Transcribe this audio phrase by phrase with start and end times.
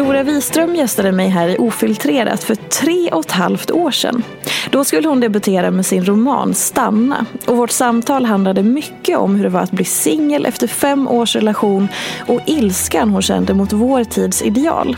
[0.00, 4.22] Flora Wiström gästade mig här i Ofiltrerat för tre och ett halvt år sedan.
[4.70, 7.26] Då skulle hon debutera med sin roman Stanna.
[7.46, 11.36] Och vårt samtal handlade mycket om hur det var att bli singel efter fem års
[11.36, 11.88] relation
[12.28, 14.96] och ilskan hon kände mot vår tids ideal.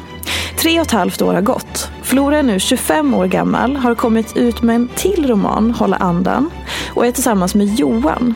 [0.59, 1.91] Tre och ett halvt år har gått.
[2.03, 6.51] Flora är nu 25 år gammal, har kommit ut med en till roman, Hålla andan,
[6.95, 8.35] och är tillsammans med Johan.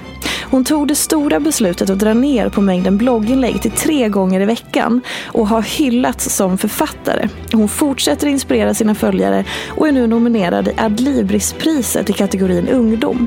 [0.50, 4.44] Hon tog det stora beslutet att dra ner på mängden blogginlägg till tre gånger i
[4.44, 7.28] veckan och har hyllats som författare.
[7.52, 13.26] Hon fortsätter inspirera sina följare och är nu nominerad i Adlibrispriset i kategorin ungdom.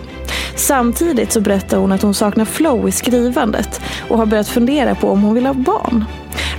[0.56, 5.10] Samtidigt så berättar hon att hon saknar flow i skrivandet och har börjat fundera på
[5.10, 6.06] om hon vill ha barn.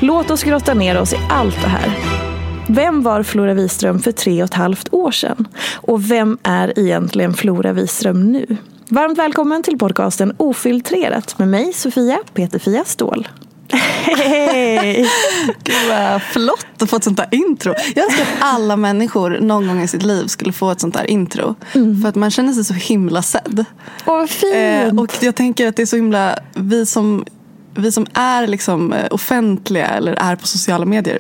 [0.01, 1.99] Låt oss grotta ner oss i allt det här.
[2.69, 5.49] Vem var Flora Wiström för tre och ett halvt år sedan?
[5.75, 8.57] Och vem är egentligen Flora Wiström nu?
[8.93, 13.29] Varmt välkommen till podcasten Ofiltrerat med mig Sofia Peterfia Ståhl.
[13.69, 15.11] Hej!
[15.65, 17.75] Gud vad flott att få ett sånt där intro.
[17.95, 21.11] Jag önskar att alla människor någon gång i sitt liv skulle få ett sånt där
[21.11, 21.55] intro.
[21.73, 23.65] För att man känner sig så himla sedd.
[24.07, 24.55] Åh, vad fint!
[24.55, 27.25] Eh, och jag tänker att det är så himla, vi som,
[27.75, 31.19] vi som är liksom eh, offentliga eller är på sociala medier.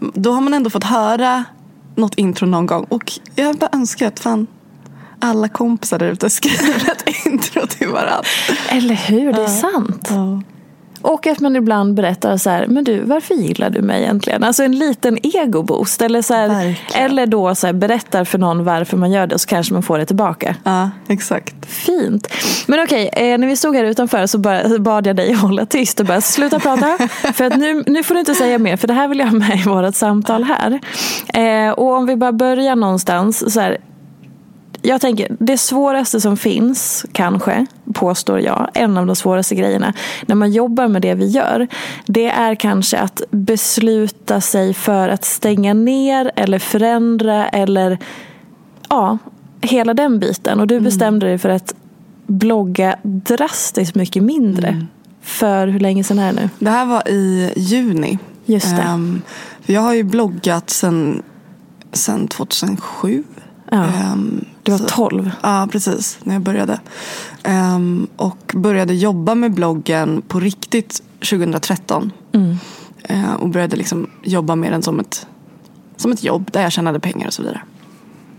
[0.00, 1.44] Då har man ändå fått höra
[1.94, 2.84] något intro någon gång.
[2.84, 4.46] Och jag bara önskar att fan
[5.22, 8.24] alla kompisar där ute skriver ett intro till varandra.
[8.68, 10.10] Eller hur, det är sant.
[11.02, 14.44] Och att man ibland berättar så här, men du, varför gillar du mig egentligen?
[14.44, 16.02] Alltså en liten egoboost.
[16.02, 17.06] Eller, så här, Verkligen.
[17.06, 19.82] eller då så här, berättar för någon varför man gör det och så kanske man
[19.82, 20.56] får det tillbaka.
[20.64, 21.66] Ja, exakt.
[21.66, 22.28] Fint.
[22.66, 25.66] Men okej, eh, när vi stod här utanför så bara, så bad jag dig hålla
[25.66, 26.98] tyst och bara sluta prata.
[27.34, 29.38] för att nu, nu får du inte säga mer, för det här vill jag ha
[29.38, 30.80] med i vårt samtal här.
[31.34, 33.52] Eh, och om vi bara börjar någonstans.
[33.52, 33.78] Så här,
[34.82, 39.92] jag tänker, det svåraste som finns, kanske, påstår jag, en av de svåraste grejerna
[40.26, 41.66] när man jobbar med det vi gör,
[42.06, 47.98] det är kanske att besluta sig för att stänga ner eller förändra eller
[48.88, 49.18] ja,
[49.60, 50.60] hela den biten.
[50.60, 51.74] Och du bestämde dig för att
[52.26, 54.86] blogga drastiskt mycket mindre.
[55.22, 56.48] För hur länge sedan är det nu?
[56.58, 58.18] Det här var i juni.
[58.44, 58.82] Just det.
[59.62, 61.22] För jag har ju bloggat sen,
[61.92, 63.24] sen 2007.
[63.74, 63.84] Ja.
[63.84, 65.30] Ehm, Du var så- 12.
[65.42, 66.18] Ja, precis.
[66.22, 66.80] När jag började.
[67.42, 72.12] Ehm, och började jobba med bloggen på riktigt 2013.
[72.32, 72.56] Mm.
[73.04, 75.26] Ehm, och började liksom jobba med den som ett,
[75.96, 77.62] som ett jobb där jag tjänade pengar och så vidare.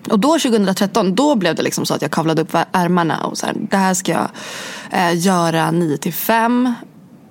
[0.09, 3.45] Och då 2013, då blev det liksom så att jag kavlade upp ärmarna och så
[3.45, 4.27] här, det här ska jag
[4.91, 6.73] eh, göra 9 till 5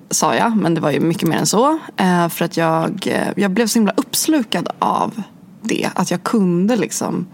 [0.09, 1.79] sa jag, men det var ju mycket mer än så.
[1.97, 5.21] Eh, för att jag, eh, jag blev så himla uppslukad av
[5.63, 5.89] det.
[5.95, 7.27] Att jag kunde liksom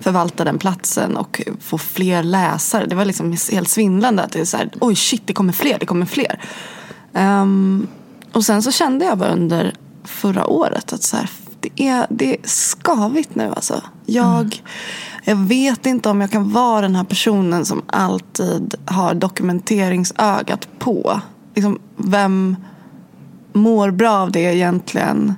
[0.00, 2.86] förvalta den platsen och få fler läsare.
[2.86, 5.78] Det var liksom helt svindlande att det är så här, oj shit det kommer fler,
[5.78, 6.40] det kommer fler.
[7.12, 7.86] Um,
[8.32, 11.30] och sen så kände jag bara under förra året att så här,
[11.60, 13.82] det, är, det är skavigt nu alltså.
[14.06, 14.62] Jag
[15.28, 21.20] jag vet inte om jag kan vara den här personen som alltid har dokumenteringsögat på.
[21.54, 22.56] Liksom, vem
[23.52, 25.34] mår bra av det egentligen?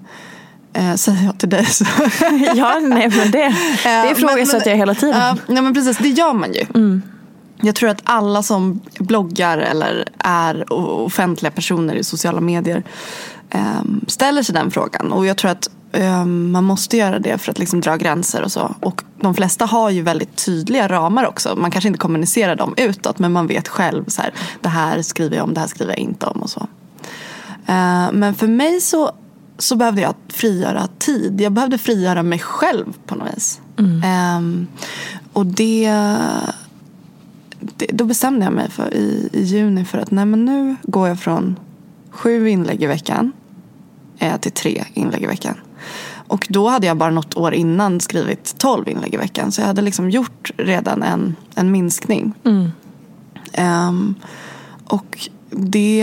[0.73, 1.65] Eh, säger jag till dig.
[1.65, 1.85] Så.
[2.55, 3.39] ja, nej, men det,
[3.85, 5.17] det ifrågasätter jag hela tiden.
[5.17, 6.67] Uh, nej, men precis, det gör man ju.
[6.75, 7.03] Mm.
[7.63, 12.83] Jag tror att alla som bloggar eller är offentliga personer i sociala medier
[13.55, 15.13] um, ställer sig den frågan.
[15.13, 18.53] Och jag tror att um, man måste göra det för att liksom dra gränser och
[18.53, 18.75] så.
[18.81, 21.57] Och de flesta har ju väldigt tydliga ramar också.
[21.57, 25.37] Man kanske inte kommunicerar dem utåt men man vet själv så här, det här skriver
[25.37, 26.61] jag om, det här skriver jag inte om och så.
[26.61, 29.13] Uh, men för mig så,
[29.63, 31.41] så behövde jag frigöra tid.
[31.41, 33.61] Jag behövde frigöra mig själv på något vis.
[33.79, 34.37] Mm.
[34.37, 34.67] Um,
[35.33, 35.91] och det
[37.61, 41.09] det, då bestämde jag mig för, i, i juni för att nej, men nu går
[41.09, 41.59] jag från
[42.11, 43.33] sju inlägg i veckan
[44.19, 45.55] eh, till tre inlägg i veckan.
[46.13, 49.53] Och då hade jag bara något år innan skrivit tolv inlägg i veckan.
[49.53, 52.33] Så jag hade liksom gjort redan en, en minskning.
[52.45, 52.71] Mm.
[53.89, 54.15] Um,
[54.85, 56.01] och det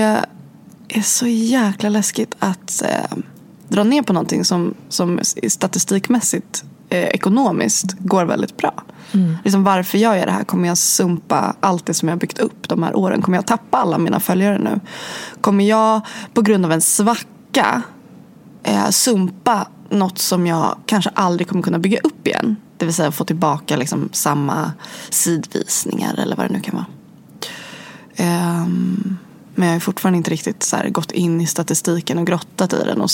[0.87, 3.17] är så jäkla läskigt att eh,
[3.67, 8.83] dra ner på någonting som, som statistikmässigt eh, ekonomiskt går väldigt bra.
[9.11, 9.37] Mm.
[9.43, 10.43] Liksom varför gör jag det här?
[10.43, 13.21] Kommer jag sumpa allt det som jag byggt upp de här åren?
[13.21, 14.79] Kommer jag tappa alla mina följare nu?
[15.41, 16.01] Kommer jag
[16.33, 17.81] på grund av en svacka
[18.63, 22.55] eh, sumpa något som jag kanske aldrig kommer kunna bygga upp igen?
[22.77, 24.71] Det vill säga få tillbaka liksom samma
[25.09, 26.85] sidvisningar eller vad det nu kan vara.
[28.19, 29.17] Um,
[29.57, 33.01] men jag har fortfarande inte riktigt så gått in i statistiken och grottat i den.
[33.01, 33.11] Och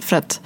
[0.00, 0.40] för att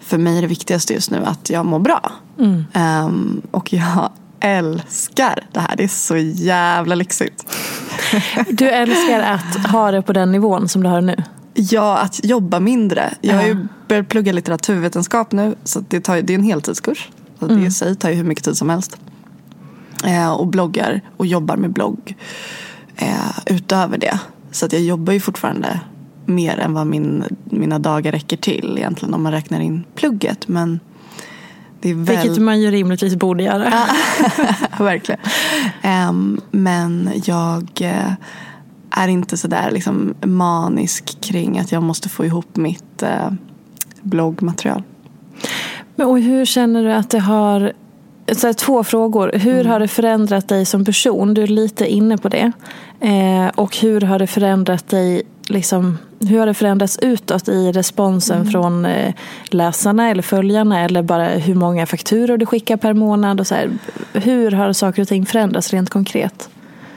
[0.00, 2.12] för mig är det viktigaste just nu att jag mår bra.
[2.38, 2.64] Mm.
[2.74, 5.76] Um, och jag älskar det här.
[5.76, 7.46] Det är så jävla lyxigt.
[8.48, 11.16] Du älskar att ha det på den nivån som du har nu?
[11.54, 13.14] Ja, att jobba mindre.
[13.20, 15.54] Jag har ju börjat plugga litteraturvetenskap nu.
[15.64, 17.08] Så det, tar, det är en heltidskurs.
[17.38, 17.66] Så det mm.
[17.66, 18.96] i sig tar ju hur mycket tid som helst.
[20.04, 22.16] Eh, och bloggar och jobbar med blogg
[22.96, 24.18] eh, utöver det.
[24.52, 25.80] Så att jag jobbar ju fortfarande
[26.26, 30.48] mer än vad min, mina dagar räcker till egentligen om man räknar in plugget.
[30.48, 30.80] Men
[31.80, 32.16] det är väl...
[32.16, 33.72] Vilket man ju rimligtvis borde göra.
[34.78, 35.20] verkligen.
[36.08, 38.12] Um, men jag uh,
[38.90, 43.32] är inte sådär liksom manisk kring att jag måste få ihop mitt uh,
[44.02, 44.82] bloggmaterial.
[45.96, 47.72] Men, och hur känner du att det har
[48.32, 49.30] så här, två frågor.
[49.34, 49.66] Hur mm.
[49.66, 51.34] har det förändrat dig som person?
[51.34, 52.52] Du är lite inne på det.
[53.00, 58.40] Eh, och hur har det förändrat dig liksom, hur har det förändrats utåt i responsen
[58.40, 58.50] mm.
[58.50, 59.14] från eh,
[59.44, 63.40] läsarna eller följarna eller bara hur många fakturor du skickar per månad?
[63.40, 63.70] Och så här.
[64.12, 66.48] Hur har saker och ting förändrats rent konkret?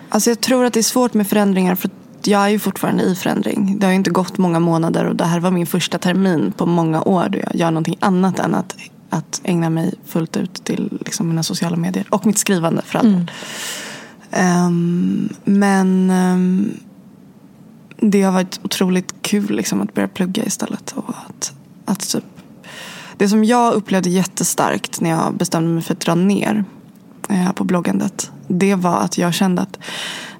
[0.10, 1.89] Alltså jag tror att det är svårt med förändringar för
[2.24, 3.80] jag är ju fortfarande i förändring.
[3.80, 6.66] Det har ju inte gått många månader och det här var min första termin på
[6.66, 8.75] många år då jag gör någonting annat än att,
[9.15, 13.06] att ägna mig fullt ut till liksom mina sociala medier och mitt skrivande för all
[14.33, 14.67] mm.
[14.67, 16.73] um, Men um,
[17.97, 20.91] det har varit otroligt kul liksom, att börja plugga istället.
[20.91, 21.53] Och att,
[21.85, 22.23] att typ,
[23.17, 26.65] det som jag upplevde jättestarkt när jag bestämde mig för att dra ner
[27.29, 28.31] eh, på bloggandet.
[28.47, 29.79] Det var att jag kände att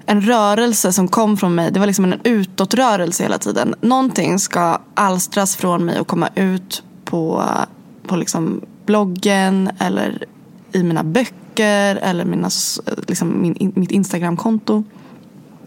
[0.06, 3.74] en rörelse som kom från mig, det var liksom en utåtrörelse hela tiden.
[3.80, 7.44] Någonting ska alstras från mig och komma ut på,
[8.06, 10.24] på liksom bloggen eller
[10.72, 12.50] i mina böcker eller mina,
[13.08, 14.84] liksom min, mitt Instagramkonto.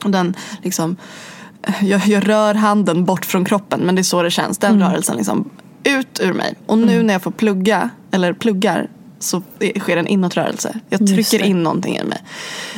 [0.04, 0.96] Och den liksom
[1.82, 4.58] jag, jag, rör handen bort från kroppen men det är så det känns.
[4.58, 4.90] Den mm.
[4.90, 5.50] rörelsen liksom
[5.84, 6.56] ut ur mig.
[6.66, 7.08] Och nu mm.
[7.08, 9.42] när jag får plugga, eller pluggar så
[9.80, 10.80] sker en inåtrörelse.
[10.90, 12.24] Jag trycker in någonting i mig.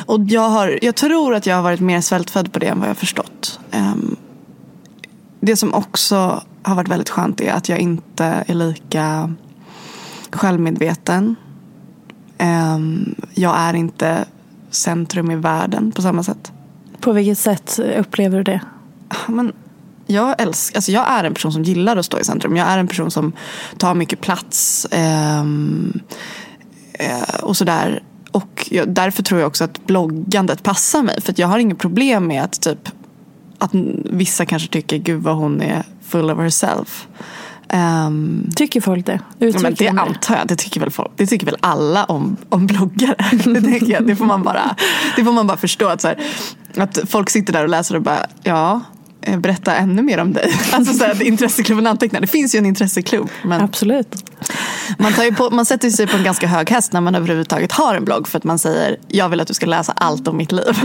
[0.05, 2.87] Och jag, har, jag tror att jag har varit mer svältfödd på det än vad
[2.87, 3.59] jag har förstått.
[3.71, 4.15] Um,
[5.39, 9.33] det som också har varit väldigt skönt är att jag inte är lika
[10.31, 11.35] självmedveten.
[12.39, 14.25] Um, jag är inte
[14.69, 16.51] centrum i världen på samma sätt.
[16.99, 18.61] På vilket sätt upplever du det?
[19.27, 19.53] Men
[20.05, 22.55] jag, älskar, alltså jag är en person som gillar att stå i centrum.
[22.55, 23.33] Jag är en person som
[23.77, 24.85] tar mycket plats.
[24.85, 25.39] Eh,
[26.93, 28.03] eh, och sådär.
[28.31, 31.21] Och jag, därför tror jag också att bloggandet passar mig.
[31.21, 32.89] För jag har inget problem med att typ
[33.57, 33.71] att
[34.05, 37.07] vissa kanske tycker gud vad hon är full of herself.
[37.73, 39.19] Um, tycker folk det?
[39.39, 40.47] Ja, men det antar jag.
[40.47, 43.15] Det tycker väl, folk, det tycker väl alla om, om bloggare.
[43.61, 44.75] det, jag, det, får man bara,
[45.15, 45.87] det får man bara förstå.
[45.87, 46.17] Att, så här,
[46.77, 48.81] att folk sitter där och läser och bara ja,
[49.21, 50.53] eh, berätta ännu mer om dig.
[50.71, 52.21] Alltså så här, intresseklubben antecknar.
[52.21, 53.29] Det finns ju en intresseklubb.
[53.43, 54.15] Men Absolut.
[54.97, 57.95] Man, tar på, man sätter sig på en ganska hög häst när man överhuvudtaget har
[57.95, 58.27] en blogg.
[58.27, 60.75] För att man säger jag vill att du ska läsa allt om mitt liv.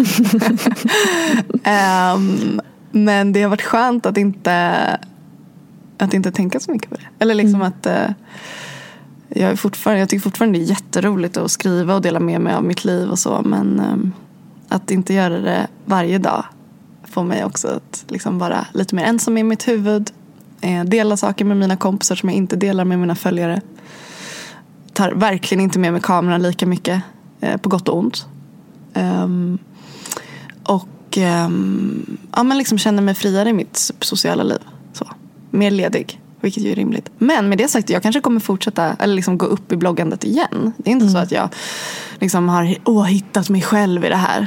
[2.15, 4.77] um, men det har varit skönt att inte
[5.99, 7.07] att inte tänka så mycket på det.
[7.19, 7.69] Eller liksom mm.
[7.69, 7.87] att,
[9.29, 12.55] jag, är fortfarande, jag tycker fortfarande det är jätteroligt att skriva och dela med mig
[12.55, 13.43] av mitt liv och så.
[13.45, 14.13] Men um,
[14.69, 16.45] att inte göra det varje dag
[17.05, 20.11] får mig också att liksom vara lite mer ensam i mitt huvud.
[20.61, 23.61] Eh, dela saker med mina kompisar som jag inte delar med mina följare.
[24.93, 27.03] Tar verkligen inte med mig kameran lika mycket.
[27.41, 28.27] Eh, på gott och ont.
[28.95, 29.59] Um,
[30.63, 34.59] och um, ja, men liksom känner mig friare i mitt sociala liv.
[35.57, 36.21] Mer ledig.
[36.41, 37.11] Vilket ju är rimligt.
[37.19, 40.73] Men med det sagt, jag kanske kommer fortsätta eller liksom gå upp i bloggandet igen.
[40.77, 41.13] Det är inte mm.
[41.13, 41.49] så att jag
[42.19, 44.41] liksom har åh, hittat mig själv i det här.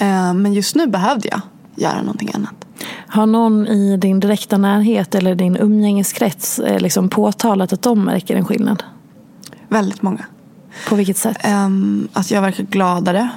[0.00, 1.40] Uh, men just nu behövde jag
[1.76, 2.66] göra någonting annat.
[3.06, 8.36] Har någon i din direkta närhet eller din umgängeskrets eh, liksom påtalat att de märker
[8.36, 8.82] en skillnad?
[9.68, 10.24] Väldigt många.
[10.88, 11.36] På vilket sätt?
[11.46, 13.28] Um, att jag verkar gladare.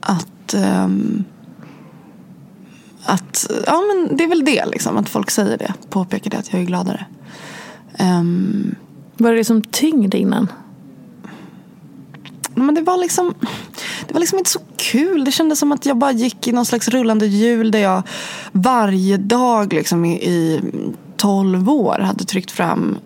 [0.00, 0.54] Att,
[0.84, 1.24] um,
[3.04, 5.74] att ja, men det är väl det, liksom, att folk säger det.
[5.88, 7.06] Påpekar det, att jag är gladare.
[8.00, 8.74] Um,
[9.16, 10.48] var det som tyngd innan?
[12.54, 13.34] Men det var liksom
[14.06, 15.24] det var liksom inte så kul.
[15.24, 18.02] Det kändes som att jag bara gick i någon slags rullande hjul där jag
[18.52, 20.60] varje dag liksom i, i
[21.16, 22.98] 12 år hade tryckt fram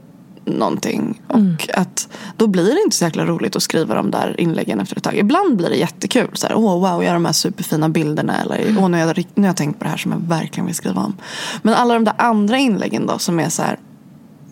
[0.45, 1.23] någonting.
[1.35, 1.55] Mm.
[1.55, 4.97] Och att då blir det inte så jäkla roligt att skriva de där inläggen efter
[4.97, 5.17] ett tag.
[5.17, 6.31] Ibland blir det jättekul.
[6.35, 8.41] Så här, åh wow, jag har de här superfina bilderna.
[8.41, 8.79] Eller mm.
[8.79, 10.75] åh, nu har, jag, nu har jag tänkt på det här som jag verkligen vill
[10.75, 11.17] skriva om.
[11.63, 13.79] Men alla de där andra inläggen då som är så här.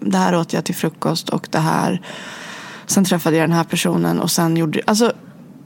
[0.01, 2.03] Det här åt jag till frukost och det här.
[2.87, 5.13] Sen träffade jag den här personen och sen gjorde alltså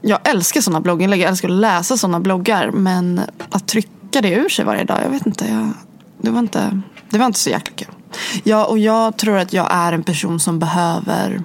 [0.01, 1.21] jag älskar sådana blogginlägg.
[1.21, 2.71] Jag älskar att läsa sådana bloggar.
[2.71, 5.45] Men att trycka det ur sig varje dag, jag vet inte.
[5.45, 5.73] Jag,
[6.21, 7.96] det, var inte det var inte så jäkla kul.
[8.43, 11.43] Ja, och jag tror att jag är en person som behöver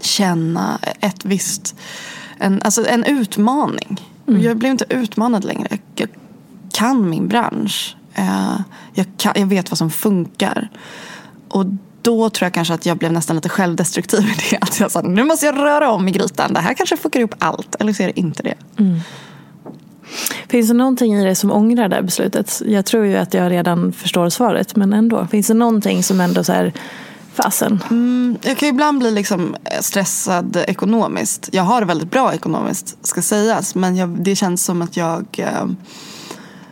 [0.00, 1.76] känna ett visst,
[2.38, 4.00] en, alltså en utmaning.
[4.28, 4.42] Mm.
[4.42, 5.78] Jag blir inte utmanad längre.
[5.94, 6.08] Jag,
[6.72, 7.96] kan min bransch.
[8.18, 8.60] Uh,
[8.94, 10.70] jag, kan, jag vet vad som funkar.
[11.48, 11.66] Och
[12.02, 14.58] då tror jag kanske att jag blev nästan lite självdestruktiv i det.
[14.60, 16.52] Att jag sa, nu måste jag röra om i grytan.
[16.52, 17.74] Det här kanske fuckar upp allt.
[17.80, 18.54] Eller så är det inte det.
[18.76, 19.00] Mm.
[20.48, 22.62] Finns det någonting i dig som ångrar det här beslutet?
[22.66, 25.26] Jag tror ju att jag redan förstår svaret, men ändå.
[25.26, 26.72] Finns det någonting som ändå så här,
[27.34, 27.84] fasen?
[27.90, 31.48] Mm, jag kan ibland bli liksom stressad ekonomiskt.
[31.52, 33.74] Jag har det väldigt bra ekonomiskt, ska sägas.
[33.74, 35.66] Men jag, det känns som att jag eh,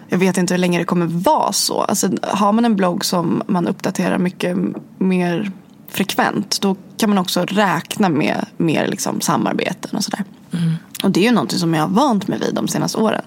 [0.08, 1.80] jag vet inte hur länge det kommer vara så.
[1.80, 4.56] Alltså, har man en blogg som man uppdaterar mycket
[4.98, 5.52] mer
[5.90, 10.24] frekvent då kan man också räkna med mer liksom, samarbeten och sådär.
[10.52, 10.74] Mm.
[11.02, 13.22] Och det är ju någonting som jag har vant mig vid de senaste åren.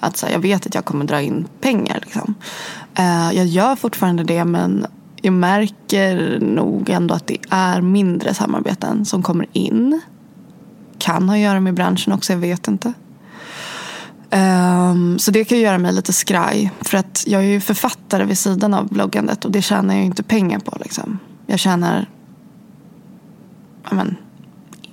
[0.00, 1.98] Att så här, jag vet att jag kommer dra in pengar.
[2.02, 2.34] Liksom.
[2.98, 4.86] Uh, jag gör fortfarande det men
[5.20, 10.00] jag märker nog ändå att det är mindre samarbeten som kommer in.
[10.98, 12.92] Kan ha att göra med branschen också, jag vet inte.
[14.30, 16.70] Um, så det kan ju göra mig lite skraj.
[16.80, 20.06] För att jag är ju författare vid sidan av bloggandet och det tjänar jag ju
[20.06, 20.78] inte pengar på.
[20.80, 21.18] Liksom.
[21.46, 22.06] Jag tjänar
[23.90, 24.16] men,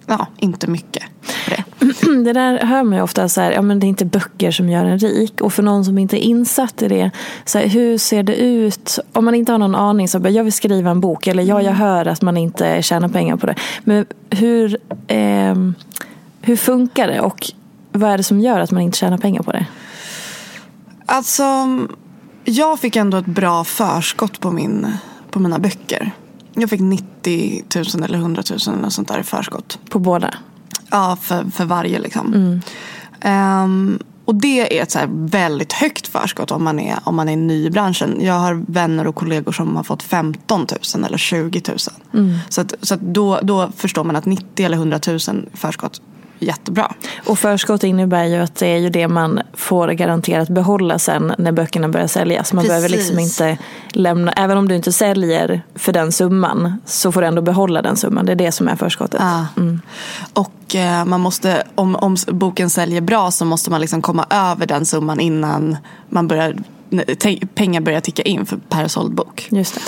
[0.05, 1.03] ja, inte mycket
[1.45, 1.63] på det.
[2.23, 4.69] Det där hör man ju ofta, så här, ja, men det är inte böcker som
[4.69, 5.41] gör en rik.
[5.41, 7.11] Och för någon som inte är insatt i det,
[7.45, 8.99] så här, hur ser det ut?
[9.13, 11.27] Om man inte har någon aning, så bara, jag vill skriva en bok.
[11.27, 11.75] Eller ja, jag mm.
[11.75, 13.55] hör att man inte tjänar pengar på det.
[13.83, 14.77] Men hur,
[15.07, 15.55] eh,
[16.41, 17.21] hur funkar det?
[17.21, 17.51] Och
[17.91, 19.65] vad är det som gör att man inte tjänar pengar på det?
[21.05, 21.43] Alltså,
[22.43, 24.87] jag fick ändå ett bra förskott på, min,
[25.31, 26.13] på mina böcker.
[26.59, 29.79] Jag fick 90 000 eller 100 000 eller sånt där i förskott.
[29.89, 30.33] På båda?
[30.91, 32.33] Ja, för, för varje liksom.
[32.33, 32.61] Mm.
[33.63, 37.35] Um, och det är ett så väldigt högt förskott om man, är, om man är
[37.35, 38.17] ny i branschen.
[38.21, 41.77] Jag har vänner och kollegor som har fått 15 000 eller 20 000.
[42.13, 42.37] Mm.
[42.49, 45.19] Så, att, så att då, då förstår man att 90 eller 100 000
[45.53, 46.01] förskott
[46.39, 46.93] jättebra.
[47.25, 51.51] Och förskott innebär ju att det är ju det man får garanterat behålla sen när
[51.51, 52.53] böckerna börjar säljas.
[52.53, 52.69] Man Precis.
[52.69, 53.57] behöver liksom inte
[53.91, 57.97] lämna, även om du inte säljer för den summan så får du ändå behålla den
[57.97, 58.25] summan.
[58.25, 59.21] Det är det som är förskottet.
[59.23, 59.45] Ah.
[59.57, 59.81] Mm.
[60.33, 64.65] Och eh, man måste, om, om boken säljer bra så måste man liksom komma över
[64.65, 65.77] den summan innan
[66.09, 66.55] man börjar,
[67.55, 69.47] pengar börjar ticka in för per såld bok.
[69.51, 69.81] Just det.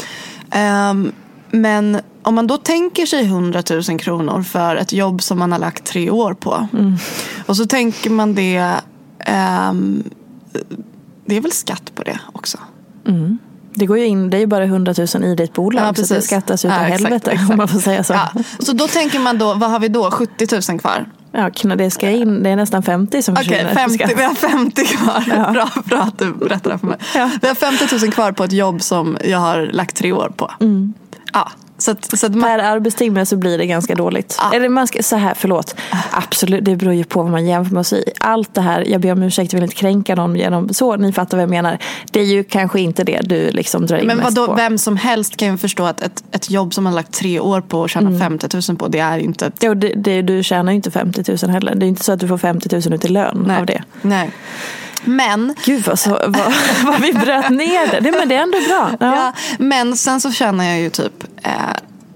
[0.90, 1.12] Um,
[1.52, 5.60] men om man då tänker sig 100 000 kronor för ett jobb som man har
[5.60, 6.68] lagt tre år på.
[6.74, 6.96] Mm.
[7.46, 8.74] Och så tänker man det.
[9.70, 10.04] Um,
[11.26, 12.58] det är väl skatt på det också.
[13.08, 13.38] Mm.
[13.74, 16.14] Det går ju in, det är ju bara 100 000 i ditt bolag ja, så
[16.14, 17.52] det skattas utav ja, helvete exakt.
[17.52, 18.14] om man får säga så.
[18.14, 18.30] Ja.
[18.60, 20.12] Så då tänker man då, vad har vi då?
[20.12, 21.06] 70 000 kvar?
[21.32, 23.72] Ja, det ska in, det är nästan 50 som försvinner.
[23.72, 25.24] Okej, okay, vi har 50 kvar.
[25.28, 25.52] Ja.
[25.52, 26.98] Bra, bra att du berättar det för mig.
[27.16, 27.30] Ja.
[27.42, 30.52] Vi har 50 000 kvar på ett jobb som jag har lagt tre år på.
[30.60, 30.94] Mm.
[31.34, 34.38] Ja, Så att, så att man, Per arbetstimme så blir det ganska dåligt.
[34.40, 34.54] Ja.
[34.54, 35.76] Eller man ska, så här, förlåt.
[36.12, 38.04] Absolut, det beror ju på vad man jämför med sig.
[38.20, 41.14] Allt det här, jag ber om ursäkt, jag vill inte kränka någon genom så, ni
[41.14, 41.78] fattar vad jag menar.
[42.12, 44.56] Det är ju kanske inte det du liksom drar in men mest vadå, på.
[44.56, 47.62] vem som helst kan ju förstå att ett, ett jobb som man lagt tre år
[47.62, 49.56] på och tjänar 50 000 på, det är inte ett...
[49.62, 51.76] Jo, det, det, du tjänar ju inte 50 000 heller.
[51.76, 53.84] Det är inte så att du får 50 000 ut i lön av det.
[54.02, 54.32] Nej.
[55.06, 56.54] Men, Gud vad, så, vad,
[56.86, 58.00] vad vi bröt ner det.
[58.00, 58.12] det.
[58.12, 58.92] Men det är ändå bra.
[59.00, 59.16] Ja.
[59.16, 59.34] ja.
[59.60, 61.52] men sen så tjänar jag ju typ eh,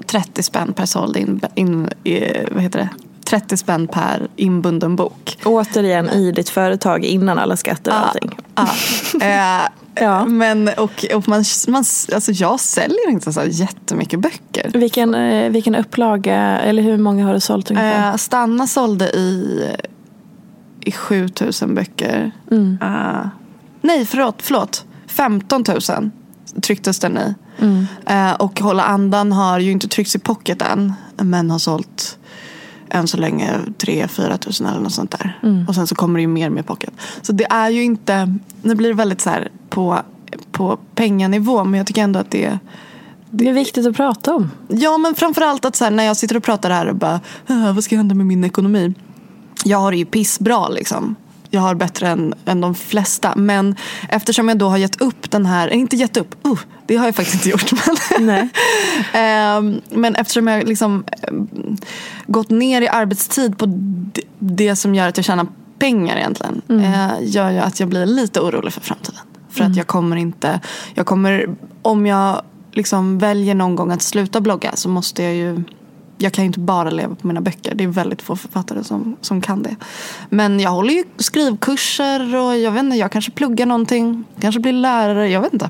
[0.05, 2.89] 30 spänn per såld in, in, eh, vad heter det?
[3.25, 5.37] 30 spänn per inbunden bok.
[5.45, 8.37] Återigen i ditt företag innan alla skatter och allting.
[8.55, 8.67] Ja.
[9.21, 10.25] Eh, Ja.
[10.25, 14.71] Men och, och man, man, alltså jag säljer inte så här jättemycket böcker.
[14.73, 18.09] Vilken, eh, vilken upplaga, eller hur många har du sålt ungefär?
[18.09, 19.61] Eh, Stanna sålde i,
[20.85, 22.31] i 7000 böcker.
[22.51, 22.77] Mm.
[22.81, 23.27] Eh,
[23.81, 24.85] nej, förlåt, förlåt.
[25.07, 26.11] 15 000
[26.61, 27.33] trycktes den i.
[27.59, 27.85] Mm.
[28.05, 30.93] Eh, och Hålla andan har ju inte tryckts i pocket än.
[31.17, 32.17] Men har sålt
[32.89, 35.39] än så länge 3-4 tusen eller något sånt där.
[35.43, 35.65] Mm.
[35.67, 36.93] Och sen så kommer det ju mer med pocket.
[37.21, 39.99] Så det är ju inte, nu blir det väldigt så här på,
[40.51, 41.63] på penganivå.
[41.63, 42.59] Men jag tycker ändå att det är
[43.29, 44.51] Det är viktigt att prata om.
[44.67, 47.71] Ja men framförallt att så här, när jag sitter och pratar här och bara "Ah,
[47.71, 48.93] vad ska hända med min ekonomi?
[49.67, 51.15] Jag har det ju pissbra liksom.
[51.49, 53.33] Jag har bättre än, än de flesta.
[53.35, 53.75] Men
[54.09, 57.05] eftersom jag då har gett upp den här, eh, inte gett upp, uh, det har
[57.05, 57.71] jag faktiskt inte gjort.
[58.17, 58.49] Men, Nej.
[59.13, 61.77] Ehm, men eftersom jag liksom ehm,
[62.27, 63.65] gått ner i arbetstid på
[64.39, 65.47] det som gör att jag tjänar
[65.79, 66.61] pengar egentligen.
[66.69, 69.21] eh, gör ju att jag blir lite orolig för framtiden.
[69.49, 70.59] För att jag kommer inte,
[70.93, 72.41] jag kommer, om jag
[72.71, 75.63] liksom väljer någon gång att sluta blogga så måste jag ju
[76.17, 77.75] jag kan ju inte bara leva på mina böcker.
[77.75, 79.75] Det är väldigt få författare som, som kan det.
[80.29, 84.23] Men jag håller ju skrivkurser och jag vet inte, jag kanske pluggar någonting.
[84.39, 85.69] Kanske blir lärare, jag vet inte.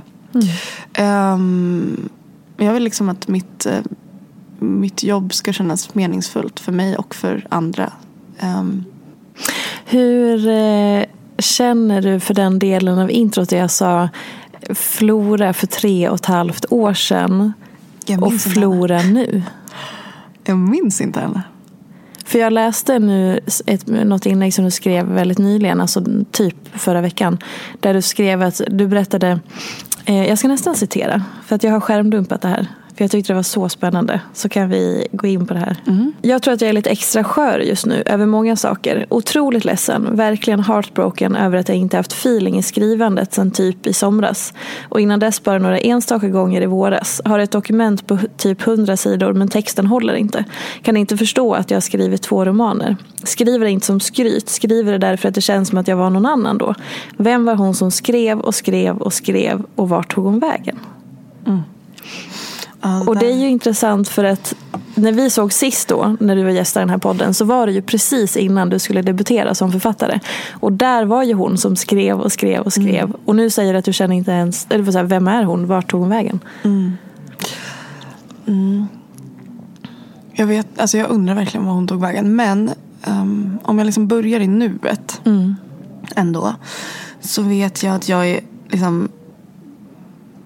[0.94, 2.10] Ehm,
[2.58, 3.80] jag vill liksom att mitt, eh,
[4.60, 7.92] mitt jobb ska kännas meningsfullt för mig och för andra.
[8.40, 8.84] Ehm,
[9.86, 11.04] Hur eh,
[11.38, 14.10] känner du för den delen av introt där jag sa
[14.76, 17.54] Flora för tre och ett halvt år sedan
[18.22, 19.44] och Flora nu?
[20.46, 21.42] Jag minns inte heller.
[22.26, 27.02] För jag läste nu ett, något inlägg som du skrev väldigt nyligen, alltså typ förra
[27.02, 27.38] veckan.
[27.80, 29.40] Där du skrev att du berättade,
[30.06, 32.68] eh, jag ska nästan citera, för att jag har skärmdumpat det här.
[32.96, 34.22] För jag tyckte det var så spännande.
[34.34, 35.78] Så kan vi gå in på det här.
[36.22, 39.06] Jag tror att jag är lite extra skör just nu över många saker.
[39.10, 43.94] Otroligt ledsen, verkligen heartbroken över att jag inte haft feeling i skrivandet sen typ i
[43.94, 44.54] somras.
[44.90, 47.22] Och innan dess bara några enstaka gånger i våras.
[47.26, 50.46] Har ett dokument på typ 100 sidor men texten håller inte.
[50.82, 52.98] Kan inte förstå att jag skrivit två romaner.
[53.24, 56.10] Skriver det inte som skryt, skriver det därför att det känns som att jag var
[56.10, 56.76] någon annan då.
[57.18, 60.80] Vem var hon som skrev och skrev och skrev och vart tog hon vägen?
[63.08, 64.56] Och det är ju intressant för att
[64.96, 67.68] när vi såg sist då, när du var gäst i den här podden, så var
[67.68, 70.20] det ju precis innan du skulle debutera som författare.
[70.52, 73.14] Och där var ju hon som skrev och skrev och skrev.
[73.26, 75.68] Och nu säger du att du känner inte ens, eller så här, vem är hon,
[75.68, 76.40] vart tog hon vägen?
[80.32, 82.36] Jag, vet, alltså jag undrar verkligen var hon tog vägen.
[82.36, 82.72] Men
[83.04, 85.22] ehm, om jag liksom börjar i nuet
[86.16, 86.56] ändå.
[87.20, 89.10] Så vet jag att jag är liksom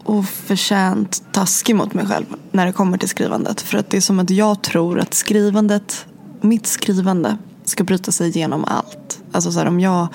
[0.09, 3.61] oförtjänt taskig mot mig själv när det kommer till skrivandet.
[3.61, 6.05] För att det är som att jag tror att skrivandet,
[6.41, 9.21] mitt skrivande ska bryta sig igenom allt.
[9.31, 10.07] Alltså så här, om jag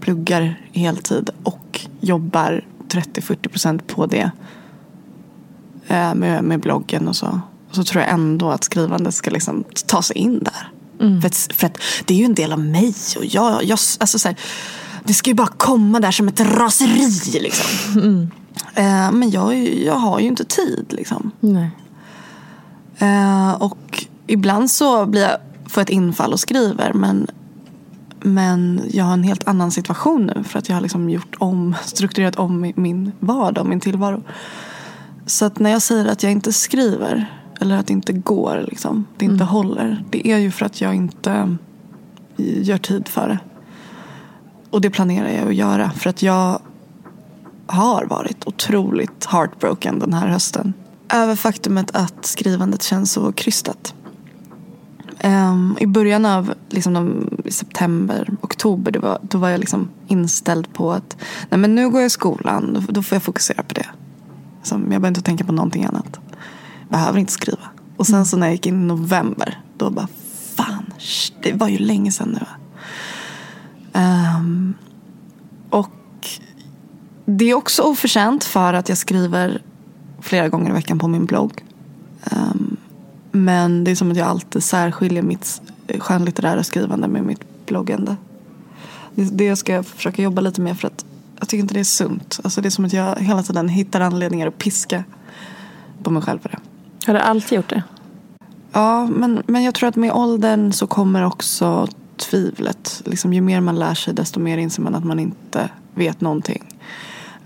[0.00, 4.30] pluggar heltid och jobbar 30-40 procent på det
[5.86, 7.40] eh, med, med bloggen och så.
[7.70, 10.72] Så tror jag ändå att skrivandet ska liksom ta sig in där.
[11.20, 12.94] För, att, för att det är ju en del av mig.
[13.16, 14.36] Och jag, jag, alltså så här,
[15.04, 17.40] det ska ju bara komma där som ett raseri.
[17.40, 18.30] Liksom.
[18.74, 20.86] Eh, men jag, jag har ju inte tid.
[20.88, 21.30] Liksom.
[21.40, 21.70] Nej.
[22.98, 26.92] Eh, och ibland så blir jag, får jag ett infall och skriver.
[26.92, 27.26] Men,
[28.20, 30.44] men jag har en helt annan situation nu.
[30.44, 34.22] För att jag har liksom gjort om, strukturerat om mi- min vardag och min tillvaro.
[35.26, 37.34] Så att när jag säger att jag inte skriver.
[37.60, 40.04] Eller att det inte går, liksom, det inte håller.
[40.10, 41.56] Det är ju för att jag inte
[42.36, 43.38] gör tid för det.
[44.70, 45.90] Och det planerar jag att göra.
[45.90, 46.60] För att jag
[47.68, 50.72] har varit otroligt heartbroken den här hösten.
[51.12, 53.94] Över faktumet att skrivandet känns så krystat.
[55.24, 60.72] Um, I början av liksom, de, september, oktober det var, då var jag liksom inställd
[60.72, 61.16] på att
[61.50, 63.86] nej, men nu går jag i skolan, då, då får jag fokusera på det.
[64.62, 66.20] Så jag behöver inte tänka på någonting annat.
[66.88, 67.68] Behöver inte skriva.
[67.96, 70.08] Och sen så när jag gick in i november, då bara
[70.54, 72.46] fan, sh- det var ju länge sedan nu.
[74.00, 74.74] Um,
[77.30, 79.62] det är också oförtjänt för att jag skriver
[80.20, 81.64] flera gånger i veckan på min blogg.
[82.24, 82.76] Ehm,
[83.32, 85.62] Men det är som att jag alltid särskiljer mitt
[85.98, 88.16] skönlitterära skrivande med mitt bloggande.
[89.14, 91.04] Det, det ska jag försöka jobba lite med för att
[91.38, 92.40] jag tycker inte det är sunt.
[92.44, 95.04] Alltså det är som att jag hela tiden hittar anledningar att piska
[96.02, 96.58] på mig själv för det.
[97.06, 97.82] Har du alltid gjort det?
[98.72, 103.02] Ja, men, men jag tror att med åldern så kommer också tvivlet.
[103.04, 106.64] Liksom, ju mer man lär sig desto mer inser man att man inte vet någonting.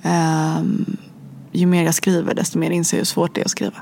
[0.03, 0.97] Um,
[1.53, 3.77] ju mer jag skriver desto mer inser jag hur svårt det är att skriva.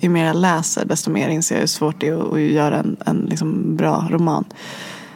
[0.00, 2.96] Ju mer jag läser desto mer inser jag hur svårt det är att, göra en,
[3.06, 4.44] en liksom bra roman.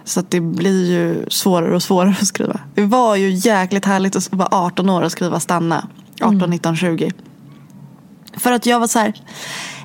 [0.05, 2.61] Så att det blir ju svårare och svårare att skriva.
[2.75, 5.89] Det var ju jäkligt härligt att vara 18 år och skriva Stanna.
[6.21, 7.13] 18, 19, 20.
[8.37, 9.15] För att jag var så här.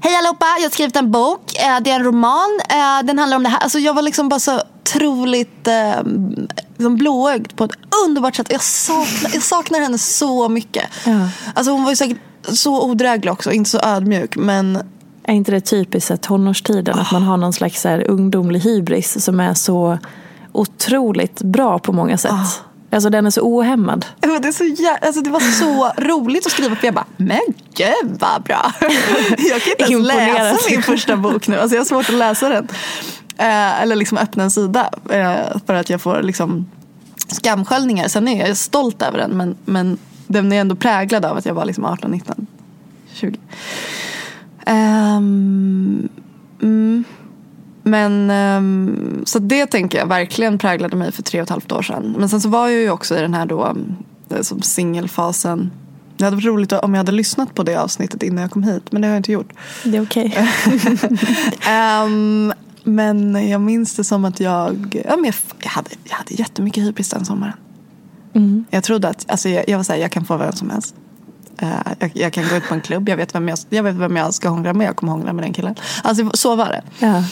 [0.01, 1.55] Hej allihopa, jag har skrivit en bok.
[1.55, 2.59] Eh, det är en roman.
[2.69, 3.59] Eh, den handlar om det här.
[3.59, 5.99] Alltså jag var liksom bara så otroligt eh,
[6.77, 7.71] liksom blåögd på ett
[8.07, 8.47] underbart sätt.
[8.51, 10.83] Jag saknar, jag saknar henne så mycket.
[11.05, 11.29] Ja.
[11.53, 14.35] Alltså hon var ju säkert så odräglig också, inte så ödmjuk.
[14.35, 14.75] Men
[15.23, 16.99] Är inte det typiskt att tonårstiden?
[16.99, 19.97] Att man har någon slags så här ungdomlig hybris som är så
[20.51, 22.31] otroligt bra på många sätt.
[22.91, 24.05] Alltså den är så ohämmad.
[24.21, 27.05] men det, är så jä- alltså, det var så roligt att skriva för jag bara,
[27.17, 27.39] men
[27.73, 28.71] gud vad bra.
[29.37, 31.59] Jag kan inte ens läsa min första bok nu.
[31.59, 32.67] Alltså, jag har svårt att läsa den.
[33.37, 34.89] Eh, eller liksom öppna en sida.
[35.09, 36.65] Eh, för att jag får liksom
[37.27, 38.07] skamsköljningar.
[38.07, 39.31] Sen är jag stolt över den.
[39.31, 39.97] Men, men
[40.27, 42.47] den är ändå präglad av att jag var liksom 18, 19,
[43.13, 43.39] 20.
[44.65, 46.09] Ehm,
[46.61, 47.03] mm.
[47.83, 51.81] Men ehm, så det tänker jag verkligen präglade mig för tre och ett halvt år
[51.81, 52.15] sedan.
[52.17, 53.75] Men sen så var jag ju också i den här då
[54.29, 55.71] eh, som singelfasen.
[56.17, 58.91] Det hade varit roligt om jag hade lyssnat på det avsnittet innan jag kom hit.
[58.91, 59.49] Men det har jag inte gjort.
[59.83, 60.47] Det är okej.
[61.69, 62.53] Ehm,
[62.87, 66.83] men jag minns det som att jag, ja, men jag, jag, hade, jag hade jättemycket
[66.83, 67.53] hybris den sommaren.
[68.33, 68.65] Mm.
[68.69, 70.95] Jag trodde att, alltså jag, jag var såhär, jag kan få vem som helst.
[71.57, 71.69] Eh,
[71.99, 74.15] jag, jag kan gå ut på en klubb, jag vet, vem jag, jag vet vem
[74.15, 75.75] jag ska hångla med, jag kommer hångla med den killen.
[76.03, 76.81] Alltså så var det.
[76.99, 77.23] Ja.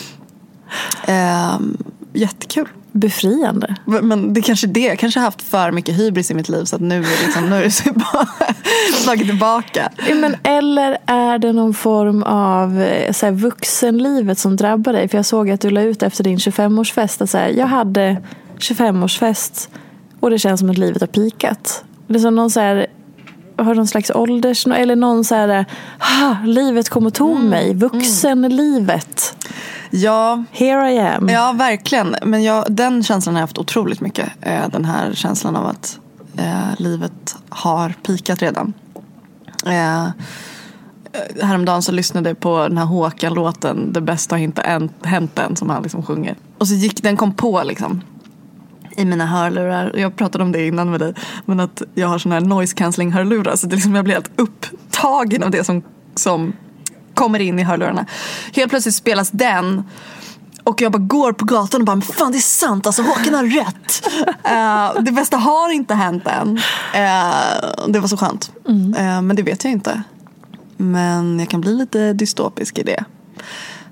[1.07, 1.77] Ehm,
[2.15, 2.67] jättekul.
[2.91, 3.75] Befriande.
[3.85, 6.65] Men det är kanske det, jag kanske har haft för mycket hybris i mitt liv
[6.65, 8.27] så att nu är, liksom, nu är det så bara
[9.03, 9.91] slagit tillbaka.
[10.13, 15.07] Men, eller är det någon form av eh, så här, vuxenlivet som drabbar dig?
[15.07, 18.17] För jag såg att du la ut efter din 25-årsfest att så här, jag hade
[18.57, 19.69] 25-årsfest
[20.19, 21.83] och det känns som att livet har pikat.
[22.07, 22.87] Det är som någon så här,
[23.57, 24.67] har någon slags ålders...
[24.67, 25.65] Eller någon så här,
[25.99, 27.73] ah, livet kom och tog mig.
[27.73, 29.35] Vuxenlivet.
[29.89, 31.29] Ja, Here I am.
[31.29, 32.15] Ja, verkligen.
[32.23, 34.29] Men jag, den känslan har jag haft otroligt mycket.
[34.41, 35.99] Eh, den här känslan av att
[36.37, 38.73] eh, livet har pikat redan.
[39.65, 40.07] Eh,
[41.41, 45.55] häromdagen så lyssnade jag på den här Håkan-låten Det bästa har inte än, hänt än
[45.55, 46.35] som han liksom sjunger.
[46.57, 48.01] Och så gick den kom på liksom
[48.95, 49.91] i mina hörlurar.
[49.95, 51.13] Jag pratade om det innan med dig.
[51.45, 53.55] Men att jag har såna här noise cancelling hörlurar.
[53.55, 55.83] Så det är liksom, jag blir helt upptagen av det som,
[56.15, 56.53] som
[57.13, 58.05] kommer in i hörlurarna.
[58.53, 59.83] Helt plötsligt spelas den.
[60.63, 63.33] Och jag bara går på gatan och bara, men fan det är sant, alltså Håkan
[63.33, 64.07] har rätt.
[64.43, 66.57] Eh, det bästa har inte hänt än.
[66.93, 68.51] Eh, det var så skönt.
[68.97, 70.03] Eh, men det vet jag inte.
[70.77, 73.05] Men jag kan bli lite dystopisk i det.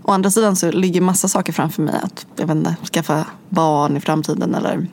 [0.03, 1.99] Å andra sidan så ligger massa saker framför mig.
[2.03, 4.87] Att jag vet inte, skaffa barn i framtiden eller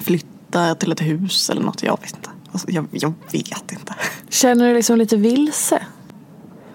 [0.00, 1.82] flytta till ett hus eller något.
[1.82, 2.30] Jag vet inte.
[2.52, 3.94] Alltså, jag, jag vet inte.
[4.28, 5.82] Känner du dig liksom lite vilse?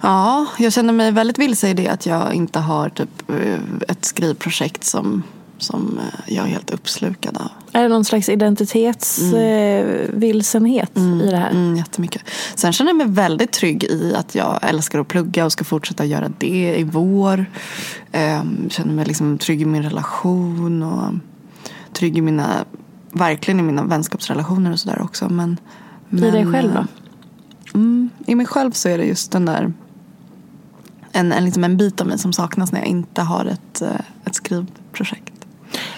[0.02, 4.06] Ja, jag känner mig väldigt vilse i det att jag inte har typ eh, ett
[4.06, 5.24] skrivprojekt som,
[5.64, 6.04] som eh,
[6.36, 7.50] jag är helt uppslukad av.
[7.72, 11.52] Är det någon slags identitetsvilsenhet i det här?
[11.52, 12.22] Mm, jättemycket.
[12.56, 16.06] Sen känner jag mig väldigt trygg i att jag älskar att plugga och ska fortsätta
[16.06, 17.46] göra det i vår.
[18.12, 21.14] Ehm, känner mig liksom trygg i min relation och
[21.94, 22.66] trygg i mina,
[23.12, 25.30] verkligen i mina vänskapsrelationer och sådär också.
[25.30, 25.58] Men,
[26.10, 26.86] men, I dig själv då?
[27.74, 29.74] Mm, I mig själv så är det just den där
[31.12, 33.96] en, en, liksom en bit av mig som saknas när jag inte har ett, eh,
[34.26, 35.31] ett skrivprojekt.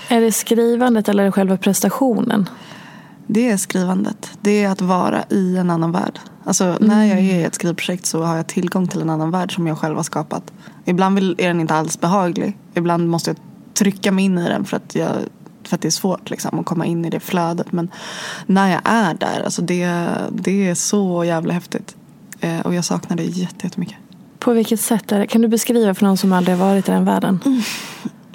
[0.07, 2.49] Är det skrivandet eller själva prestationen?
[3.27, 4.31] Det är skrivandet.
[4.41, 6.19] Det är att vara i en annan värld.
[6.43, 9.55] Alltså, När jag är i ett skrivprojekt så har jag tillgång till en annan värld
[9.55, 10.51] som jag själv har skapat.
[10.86, 12.57] Ibland är den inte alls behaglig.
[12.73, 13.38] Ibland måste jag
[13.73, 15.09] trycka mig in i den för att, jag,
[15.63, 17.71] för att det är svårt liksom, att komma in i det flödet.
[17.71, 17.91] Men
[18.45, 21.95] när jag är där, alltså det, det är så jävla häftigt.
[22.39, 23.97] Eh, och jag saknar det jätte- jättemycket.
[24.39, 25.27] På vilket sätt är det?
[25.27, 27.39] Kan du beskriva för någon som aldrig har varit i den världen?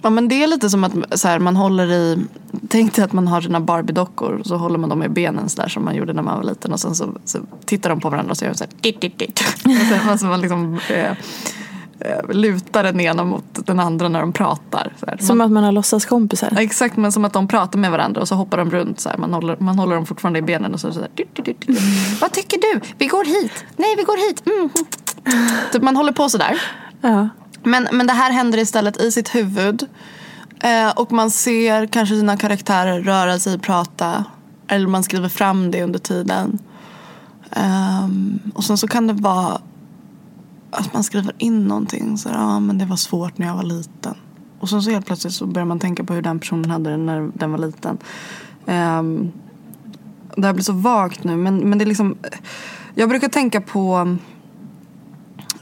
[0.08, 2.18] Ja, men det är lite som att så här, man håller i
[2.68, 5.62] Tänk dig att man har sina Barbie-dockor och så håller man dem i benen så
[5.62, 8.10] där som man gjorde när man var liten och sen så, så tittar de på
[8.10, 9.40] varandra och så gör de så här dit, dit, dit.
[9.64, 11.10] Och sen, alltså man liksom eh,
[12.00, 14.92] eh, lutar den ena mot den andra när de pratar.
[15.00, 15.16] Så här.
[15.16, 16.52] Som man, att man har låtsaskompisar?
[16.54, 19.08] Ja, Exakt, men som att de pratar med varandra och så hoppar de runt så
[19.08, 19.16] här.
[19.16, 21.80] Man håller, man håller dem fortfarande i benen och så, så dit, dit, dit, dit.
[22.20, 22.80] Vad tycker du?
[22.98, 23.64] Vi går hit.
[23.76, 24.42] Nej, vi går hit.
[24.46, 24.70] Mm.
[25.72, 26.62] Typ man håller på så där.
[27.00, 27.28] Ja.
[27.62, 29.86] Men, men det här händer istället i sitt huvud.
[30.60, 34.24] Eh, och man ser kanske sina karaktärer röra sig, prata.
[34.68, 36.58] Eller man skriver fram det under tiden.
[37.56, 39.60] Um, och sen så kan det vara
[40.70, 42.18] att man skriver in någonting.
[42.18, 44.14] Så ja, ah, men det var svårt när jag var liten.
[44.60, 46.96] Och sen så helt plötsligt så börjar man tänka på hur den personen hade det
[46.96, 47.98] när den var liten.
[48.66, 49.32] Um,
[50.36, 52.16] det här blir så vagt nu men, men det är liksom
[52.94, 54.16] Jag brukar tänka på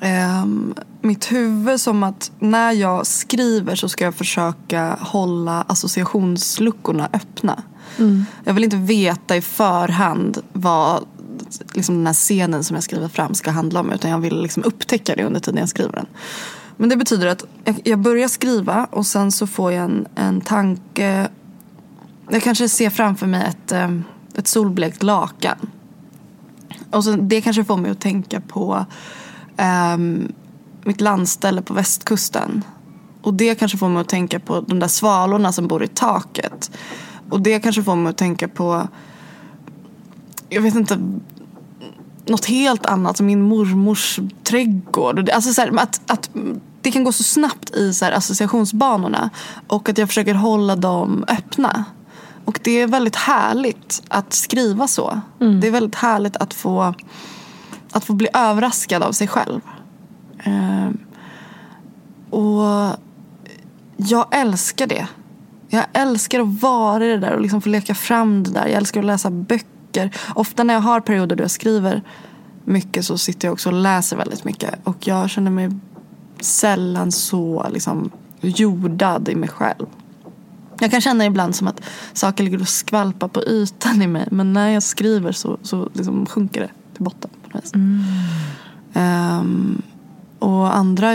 [0.01, 7.63] um, mitt huvud som att när jag skriver så ska jag försöka hålla associationsluckorna öppna.
[7.99, 8.25] Mm.
[8.45, 11.05] Jag vill inte veta i förhand vad
[11.75, 14.65] liksom den här scenen som jag skriver fram ska handla om utan jag vill liksom
[14.65, 16.07] upptäcka det under tiden jag skriver den.
[16.77, 17.45] Men det betyder att
[17.85, 21.29] jag börjar skriva och sen så får jag en, en tanke.
[22.31, 23.91] Jag kanske ser framför mig ett, eh,
[24.35, 25.71] ett solblekt lakan.
[26.91, 28.87] Och så, det kanske får mig att tänka på
[29.59, 30.33] um,
[30.85, 32.65] mitt landställe på västkusten.
[33.23, 36.71] Och det kanske får mig att tänka på de där svalorna som bor i taket.
[37.31, 38.89] Och det kanske får mig att tänka på,
[40.49, 40.99] jag vet inte,
[42.27, 45.31] något helt annat som min mormors trädgård.
[45.31, 46.31] Alltså så här, att, att
[46.81, 49.31] det kan gå så snabbt i så här associationsbanorna
[49.67, 51.85] och att jag försöker hålla dem öppna.
[52.45, 55.21] Och det är väldigt härligt att skriva så.
[55.41, 55.61] Mm.
[55.61, 56.95] Det är väldigt härligt att få,
[57.97, 59.61] att få bli överraskad av sig själv.
[60.39, 60.99] Ehm,
[62.31, 62.97] och
[63.97, 65.07] jag älskar det.
[65.69, 68.67] Jag älskar att vara i det där och liksom få leka fram det där.
[68.67, 70.11] Jag älskar att läsa böcker.
[70.35, 72.03] Ofta när jag har perioder då jag skriver
[72.65, 74.75] mycket så sitter jag också och läser väldigt mycket.
[74.85, 75.71] Och jag känner mig
[76.41, 79.87] sällan så liksom jordad i mig själv.
[80.81, 81.81] Jag kan känna ibland som att
[82.13, 84.29] saker ligger och skvalpar på ytan i mig.
[84.31, 87.31] Men när jag skriver så, så liksom sjunker det till botten.
[87.57, 89.41] Något mm.
[89.41, 89.83] um,
[90.39, 91.13] och andra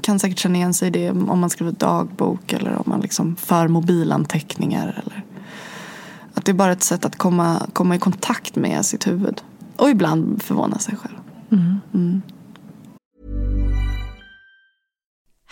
[0.00, 3.36] kan säkert känna igen sig i det om man skriver dagbok eller om man liksom
[3.36, 5.02] för mobilanteckningar.
[5.02, 5.24] Eller
[6.34, 9.42] att det är bara ett sätt att komma, komma i kontakt med sitt huvud.
[9.76, 11.16] Och ibland förvåna sig själv.
[11.50, 11.80] Mm.
[11.94, 12.22] Mm.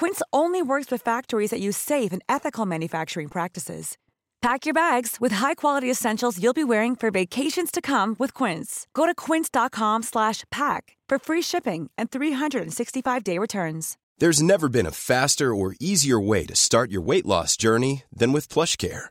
[0.00, 3.98] Quince only works with factories that use safe and ethical manufacturing practices.
[4.40, 8.86] Pack your bags with high-quality essentials you'll be wearing for vacations to come with Quince.
[8.94, 13.98] Go to quince.com/pack for free shipping and 365-day returns.
[14.20, 18.32] There's never been a faster or easier way to start your weight loss journey than
[18.32, 19.10] with PlushCare.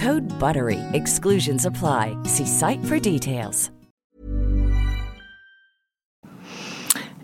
[0.01, 0.79] Code BUTTERY.
[0.93, 2.17] Exclusions apply.
[2.25, 3.71] See site for details.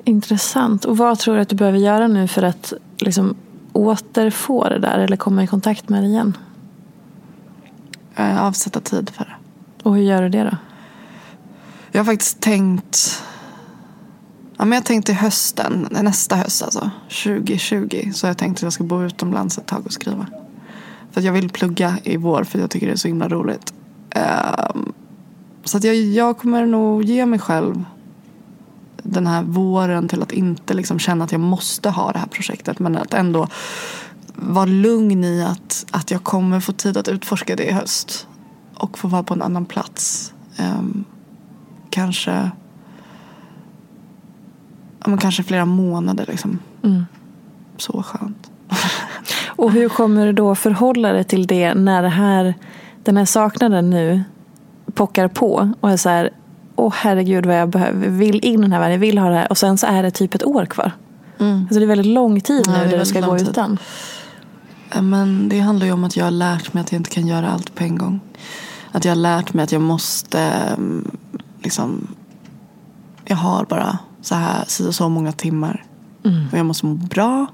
[0.04, 0.86] Intressant.
[0.86, 3.36] Och vad tror du att du behöver göra nu för att liksom
[3.74, 6.38] återfå det där eller komma i kontakt med det igen?
[8.16, 9.36] Eh, avsätta tid för det.
[9.84, 10.58] Och hur gör du det då?
[11.92, 13.24] Jag har faktiskt tänkt
[14.58, 16.90] Ja, men jag tänkte hösten, nästa höst alltså,
[17.24, 18.12] 2020.
[18.14, 20.28] Så jag tänkte att jag ska bo utomlands ett tag och skriva.
[21.12, 23.74] För att jag vill plugga i vår för jag tycker det är så himla roligt.
[24.16, 24.94] Um,
[25.64, 27.86] så att jag, jag kommer nog ge mig själv
[29.04, 32.80] den här våren till att inte liksom känna att jag måste ha det här projektet.
[32.80, 33.48] Men att ändå
[34.36, 38.28] vara lugn i att, att jag kommer få tid att utforska det i höst.
[38.76, 40.34] Och få vara på en annan plats.
[40.60, 41.06] Um,
[41.90, 42.52] kanske
[45.06, 46.26] ja, kanske flera månader.
[46.28, 46.60] Liksom.
[46.84, 47.06] Mm.
[47.78, 48.52] Så skönt.
[49.48, 52.54] Och hur kommer du då förhålla dig till det när det här,
[53.04, 54.24] den här saknaden nu
[54.94, 56.30] pockar på och är så här,
[56.76, 59.36] åh herregud vad jag behöver, vill in i den här världen, jag vill ha det
[59.36, 60.92] här och sen så är det typ ett år kvar.
[61.40, 61.62] Mm.
[61.62, 63.48] Alltså det är väldigt lång tid nu Ja, där du ska gå tid.
[63.48, 63.78] utan.
[65.02, 67.50] Men det handlar ju om att jag har lärt mig att jag inte kan göra
[67.52, 68.20] allt på en gång.
[68.92, 71.12] Att jag har lärt mig att jag måste mm,
[71.64, 72.08] liksom
[73.26, 75.84] Jag har bara så här så, så många timmar.
[76.52, 77.48] Och jag måste må bra.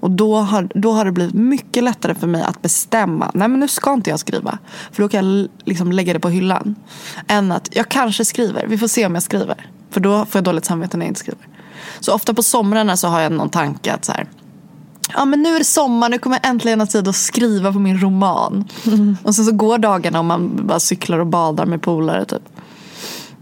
[0.00, 3.30] Och då har, då har det blivit mycket lättare för mig att bestämma.
[3.34, 4.58] Nej men nu ska inte jag skriva.
[4.92, 6.74] För då kan jag liksom lägga det på hyllan.
[7.26, 8.66] Än att jag kanske skriver.
[8.66, 9.70] Vi får se om jag skriver.
[9.90, 11.48] För då får jag dåligt samvete när jag inte skriver.
[12.00, 14.26] Så ofta på somrarna så har jag någon tanke att så här.
[15.14, 17.78] Ja men nu är det sommar, nu kommer jag äntligen ha tid att skriva på
[17.78, 18.64] min roman.
[19.22, 22.42] Och sen så går dagarna och man bara cyklar och badar med polare typ.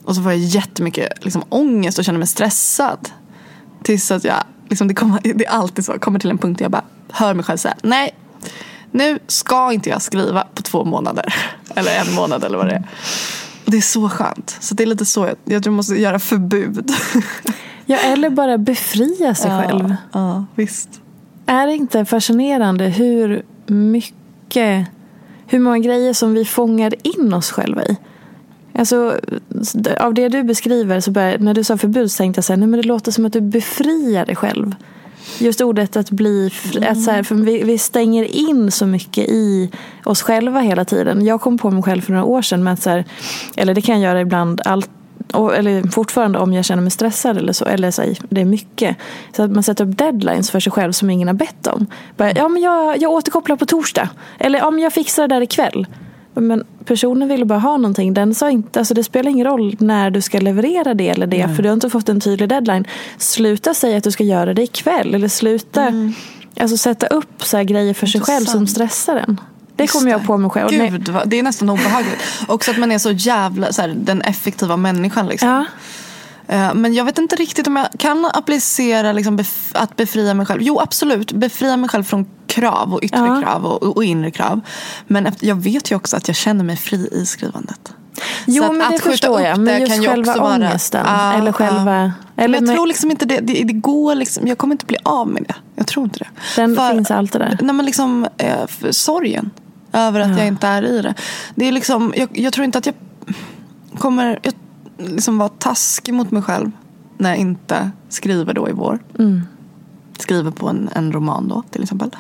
[0.05, 3.09] Och så får jag jättemycket liksom, ångest och känner mig stressad.
[3.83, 6.65] Tills att jag, liksom, det, kommer, det är alltid så, kommer till en punkt där
[6.65, 8.15] jag bara hör mig själv säga nej,
[8.91, 11.35] nu ska inte jag skriva på två månader.
[11.75, 12.83] Eller en månad eller vad det är.
[13.65, 14.57] Och det är så skönt.
[14.61, 16.93] Så det är lite så, jag, jag tror jag måste göra förbud.
[17.87, 19.97] Ja, eller bara befria sig själv.
[20.13, 20.89] Ja, visst.
[21.47, 24.87] Är det inte fascinerande hur mycket,
[25.47, 27.97] hur många grejer som vi fångar in oss själva i?
[28.79, 29.21] Alltså,
[30.01, 32.59] av det du beskriver, så börjar, när du sa förbud så tänkte jag så här,
[32.59, 34.75] nej men det låter som att du befriar dig själv.
[35.39, 36.51] Just ordet att bli,
[36.89, 39.71] att så här, för vi, vi stänger in så mycket i
[40.05, 41.25] oss själva hela tiden.
[41.25, 43.05] Jag kom på mig själv för några år sedan med att så här,
[43.57, 44.91] eller det kan jag göra ibland, allt
[45.57, 48.97] eller fortfarande om jag känner mig stressad eller så, eller så, här, det är mycket.
[49.37, 51.87] Så att man sätter upp deadlines för sig själv som ingen har bett om.
[52.17, 54.09] Bara, ja, men jag, jag återkopplar på torsdag.
[54.39, 55.87] Eller ja, men jag fixar det där ikväll.
[56.35, 58.15] Men personen ville bara ha någonting.
[58.15, 61.49] Den sa inte, alltså det spelar ingen roll när du ska leverera det eller det.
[61.57, 62.85] För du har inte fått en tydlig deadline.
[63.19, 65.15] Sluta säga att du ska göra det ikväll.
[65.15, 65.93] Eller sluta
[66.61, 69.41] alltså, sätta upp så grejer för sig själv som stressar en.
[69.77, 70.79] Det kommer jag på mig själv.
[70.79, 72.19] Nej- Gud, vad, det är nästan obehagligt.
[72.49, 75.27] Också att man är så jävla så här, den effektiva människan.
[75.27, 75.49] Liksom.
[75.49, 75.65] Ja.
[76.49, 80.47] Eh, Men jag vet inte riktigt om jag kan applicera liksom bef- att befria mig
[80.47, 80.63] själv.
[80.63, 81.33] Jo, absolut.
[81.33, 83.43] Befria mig själv från krav och yttre Ja.
[83.43, 84.61] krav och, och inre krav.
[85.07, 87.93] Men efter, jag vet ju också att jag känner mig fri i skrivandet.
[88.47, 89.59] Jo, Så att- men det att skjuta förstår jag.
[89.61, 91.05] Men just kan själva också vara- ångesten.
[91.09, 91.97] Ja, eller själva...
[91.97, 92.11] ja.
[92.37, 94.87] Eller men jag med- tror liksom inte det, det, det går liksom, jag kommer inte
[94.87, 95.55] bli av med det.
[95.77, 96.29] Jag tror inte det.
[96.57, 97.59] Den finns alltid där.
[97.63, 99.51] Nej, men liksom eh, för sorgen
[99.93, 101.15] över att jag inte är i det.
[101.55, 102.95] Det är liksom, jag, jag tror inte att jag
[103.99, 104.55] kommer jag,
[104.97, 106.71] liksom vara taskig mot mig själv
[107.19, 108.99] när jag inte skriver då i vår.
[109.19, 109.43] Mm.
[110.19, 112.11] Skriver på en, en roman då till exempel.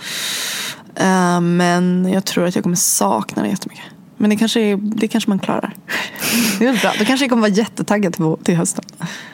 [0.94, 3.84] Eh, men jag tror att jag kommer sakna det jättemycket.
[4.16, 5.74] Men det kanske, är, det kanske man klarar.
[6.58, 6.92] Det är bra.
[6.98, 8.84] Då kanske jag kommer vara jättetaggad till, till hösten.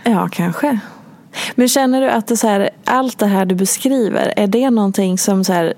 [0.04, 0.78] Ja, kanske.
[1.54, 5.18] Men känner du att det så här, allt det här du beskriver, är det någonting
[5.18, 5.74] som så här,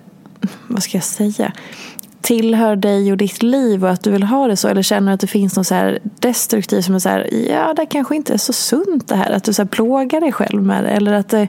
[0.68, 1.52] vad ska jag säga,
[2.22, 4.68] tillhör dig och ditt liv och att du vill ha det så?
[4.68, 7.74] Eller känner du att det finns något så här destruktivt som är så här, ja
[7.74, 10.62] det kanske inte är så sunt det här, att du så här plågar dig själv
[10.62, 10.90] med det?
[10.90, 11.48] Eller, att det,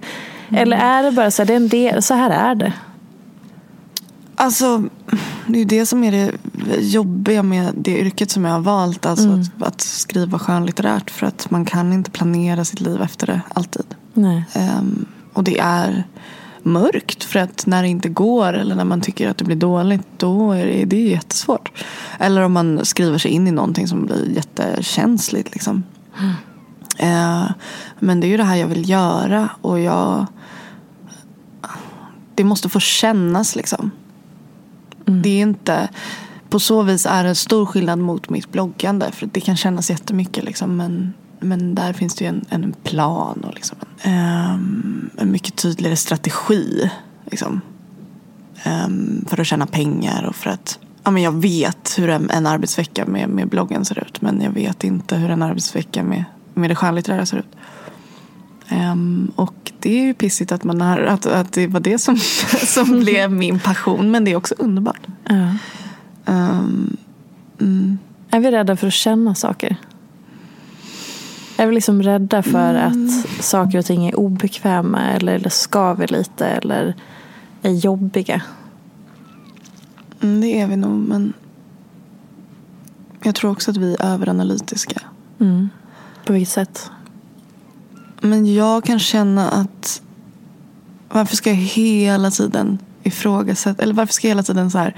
[0.50, 2.74] eller är det bara så här, det är en del, så här är det?
[4.36, 4.84] Alltså,
[5.48, 6.32] det är ju det som är det
[6.80, 9.06] jobbiga med det yrket som jag har valt.
[9.06, 11.12] Alltså att, att skriva skönlitterärt.
[11.12, 13.86] För att man kan inte planera sitt liv efter det alltid.
[14.54, 16.04] Ehm, och det är
[16.66, 17.24] mörkt.
[17.24, 20.08] För att när det inte går eller när man tycker att det blir dåligt.
[20.18, 21.72] Då är det, det är jättesvårt.
[22.20, 25.54] Eller om man skriver sig in i någonting som blir jättekänsligt.
[25.54, 25.84] Liksom.
[26.98, 27.46] Eh,
[28.00, 29.50] men det är ju det här jag vill göra.
[29.62, 30.26] Och jag...
[32.36, 33.92] Det måste få kännas liksom.
[35.06, 35.90] Det är inte...
[36.50, 39.12] På så vis är det en stor skillnad mot mitt bloggande.
[39.12, 40.78] För det kan kännas jättemycket liksom.
[40.78, 45.56] Men, men där finns det ju en, en plan och liksom en, ehm, en mycket
[45.56, 46.92] tydligare strategi.
[47.26, 47.62] Liksom.
[48.64, 52.48] Ehm, för att tjäna pengar och för att ja, men jag vet hur en, en
[52.48, 54.22] arbetsvecka med, med bloggen ser ut.
[54.22, 56.24] Men jag vet inte hur en arbetsvecka med,
[56.54, 57.56] med det skönlitterära ser ut.
[58.68, 62.18] Ehm, och det är ju pissigt att, man har, att, att det var det som,
[62.66, 64.12] som blev min passion.
[64.12, 65.08] Men det är också underbart.
[65.24, 65.52] Ja.
[66.26, 66.98] Um,
[67.60, 67.98] mm.
[68.30, 69.78] Är vi rädda för att känna saker?
[71.58, 76.48] Är vi liksom rädda för att saker och ting är obekväma eller, eller skaver lite
[76.48, 76.96] eller
[77.62, 78.42] är jobbiga?
[80.22, 81.34] Mm, det är vi nog, men
[83.24, 85.02] jag tror också att vi är överanalytiska.
[85.40, 85.70] Mm.
[86.26, 86.92] På vilket sätt?
[88.22, 90.02] Men jag kan känna att
[91.10, 94.96] varför ska jag hela tiden ifrågasätta, eller varför ska jag hela tiden så här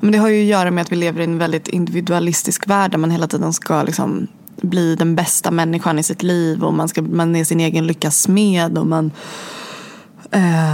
[0.00, 2.90] men det har ju att göra med att vi lever i en väldigt individualistisk värld
[2.90, 4.26] där man hela tiden ska liksom
[4.62, 8.22] bli den bästa människan i sitt liv och man, ska, man är sin egen lyckas
[8.22, 9.10] smed och man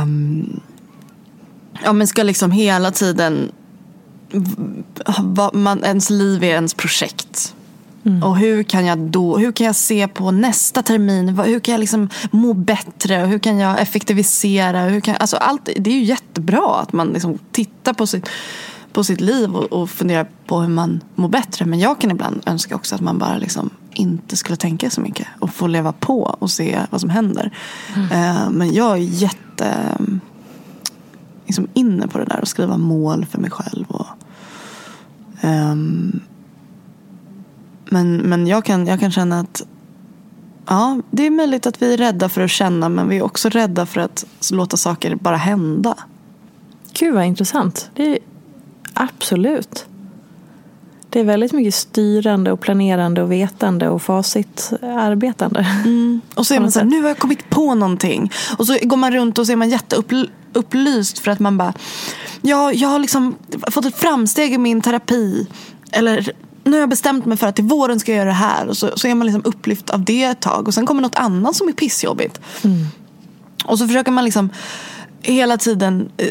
[0.02, 0.60] um,
[1.84, 3.52] ja, men ska liksom hela tiden
[5.52, 7.54] man, ens liv är ens projekt.
[8.04, 8.22] Mm.
[8.22, 11.80] Och hur kan jag då, hur kan jag se på nästa termin, hur kan jag
[11.80, 16.76] liksom må bättre, hur kan jag effektivisera, hur kan, alltså allt, det är ju jättebra
[16.76, 18.28] att man liksom tittar på sitt,
[18.92, 21.64] på sitt liv och, och funderar på hur man mår bättre.
[21.64, 25.26] Men jag kan ibland önska också att man bara liksom inte skulle tänka så mycket
[25.38, 27.56] och få leva på och se vad som händer.
[27.96, 28.04] Mm.
[28.04, 29.98] Uh, men jag är jätte
[31.46, 33.84] liksom inne på det där och skriva mål för mig själv.
[33.88, 34.06] Och,
[35.42, 36.20] um,
[37.90, 39.62] men men jag, kan, jag kan känna att
[40.66, 43.48] ja, det är möjligt att vi är rädda för att känna men vi är också
[43.48, 45.94] rädda för att låta saker bara hända.
[46.92, 47.90] Gud vad intressant.
[47.94, 48.18] Det är
[49.00, 49.86] absolut.
[51.10, 55.66] Det är väldigt mycket styrande och planerande och vetande och facitarbetande.
[55.84, 56.20] Mm.
[56.34, 58.32] Och så är man så här, nu har jag kommit på någonting.
[58.58, 61.72] Och så går man runt och så är man jätteupplyst för att man bara,
[62.42, 63.34] ja, jag har liksom
[63.70, 65.46] fått ett framsteg i min terapi.
[65.92, 66.32] Eller
[66.64, 68.66] nu har jag bestämt mig för att till våren ska jag göra det här.
[68.66, 70.68] Och så, så är man liksom upplyft av det ett tag.
[70.68, 72.40] Och sen kommer något annat som är pissjobbigt.
[72.62, 72.86] Mm.
[73.64, 74.50] Och så försöker man liksom
[75.22, 76.26] hela tiden, eh,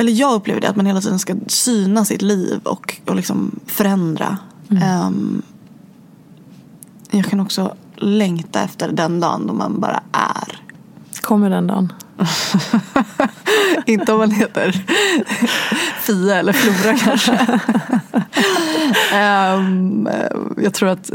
[0.00, 3.60] eller jag upplever det, att man hela tiden ska syna sitt liv och, och liksom
[3.66, 4.38] förändra.
[4.70, 5.06] Mm.
[5.06, 5.42] Um,
[7.10, 10.62] jag kan också längta efter den dagen då man bara är.
[11.20, 11.92] Kommer den dagen?
[13.86, 14.84] Inte om man heter
[16.00, 17.32] Fia eller Flora kanske.
[19.54, 20.08] um,
[20.62, 21.10] jag, tror att,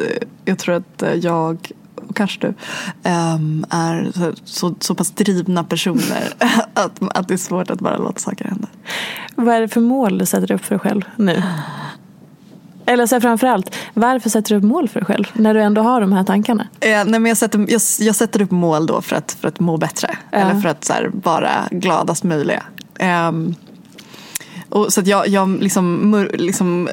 [0.46, 1.72] jag tror att jag
[2.16, 2.48] kanske du
[3.10, 4.12] um, är
[4.46, 6.34] så, så, pass drivna personer
[6.74, 8.68] att, att det är svårt att bara låta saker hända.
[9.36, 11.44] Vad är det för mål du sätter upp för dig själv nu?
[12.86, 16.02] Eller så framförallt, varför sätter du upp mål för dig själv när du ändå har
[16.02, 16.68] de här tankarna?
[16.80, 19.60] Eh, nej, men jag, sätter, jag, jag, sätter upp mål då för att, för att
[19.60, 20.18] må bättre.
[20.32, 20.38] Ja.
[20.38, 22.64] Eller för att så här, vara gladast möjliga.
[23.30, 23.56] Um,
[24.70, 26.90] och så att jag, jag liksom, liksom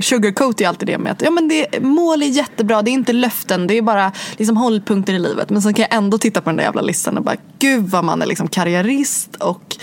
[0.00, 3.12] sugarcoat är alltid det med att ja, men det, mål är jättebra, det är inte
[3.12, 5.50] löften, det är bara liksom hållpunkter i livet.
[5.50, 8.04] Men sen kan jag ändå titta på den där jävla listan och bara gud vad
[8.04, 9.76] man är liksom karriärist och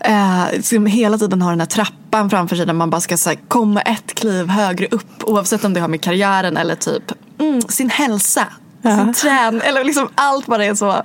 [0.00, 3.80] eh, hela tiden har den här trappan framför sig där man bara ska här, komma
[3.80, 8.46] ett kliv högre upp oavsett om det har med karriären eller typ mm, sin hälsa.
[8.82, 8.96] Ja.
[8.96, 11.02] Sin träning, eller liksom allt bara är så.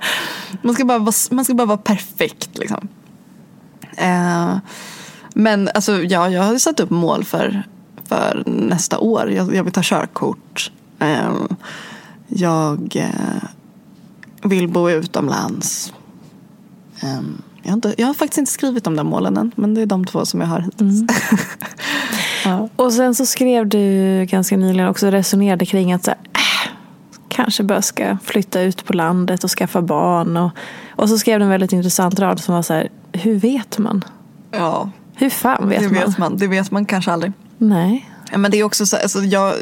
[0.62, 2.88] Man ska bara vara, man ska bara vara perfekt liksom.
[3.96, 4.56] Eh,
[5.34, 7.62] men alltså, ja, jag har satt upp mål för,
[8.06, 9.30] för nästa år.
[9.30, 10.70] Jag, jag vill ta körkort.
[10.98, 11.34] Eh,
[12.28, 13.42] jag eh,
[14.42, 15.92] vill bo utomlands.
[17.02, 19.82] Um, jag, har inte, jag har faktiskt inte skrivit de där målen än, men det
[19.82, 21.00] är de två som jag har hittills.
[21.00, 21.06] Mm.
[22.44, 22.68] ja.
[22.76, 26.72] Och sen så skrev du ganska nyligen också resonerade kring att så här, äh,
[27.28, 30.36] kanske bara ska flytta ut på landet och skaffa barn.
[30.36, 30.50] Och,
[30.90, 34.04] och så skrev du en väldigt intressant rad som var så här, hur vet man?
[34.50, 34.90] Ja.
[35.14, 35.94] Hur fan vet, det man?
[35.94, 36.36] vet man?
[36.36, 37.32] Det vet man kanske aldrig.
[37.58, 38.10] Nej.
[38.36, 39.54] Men det är också så, alltså jag,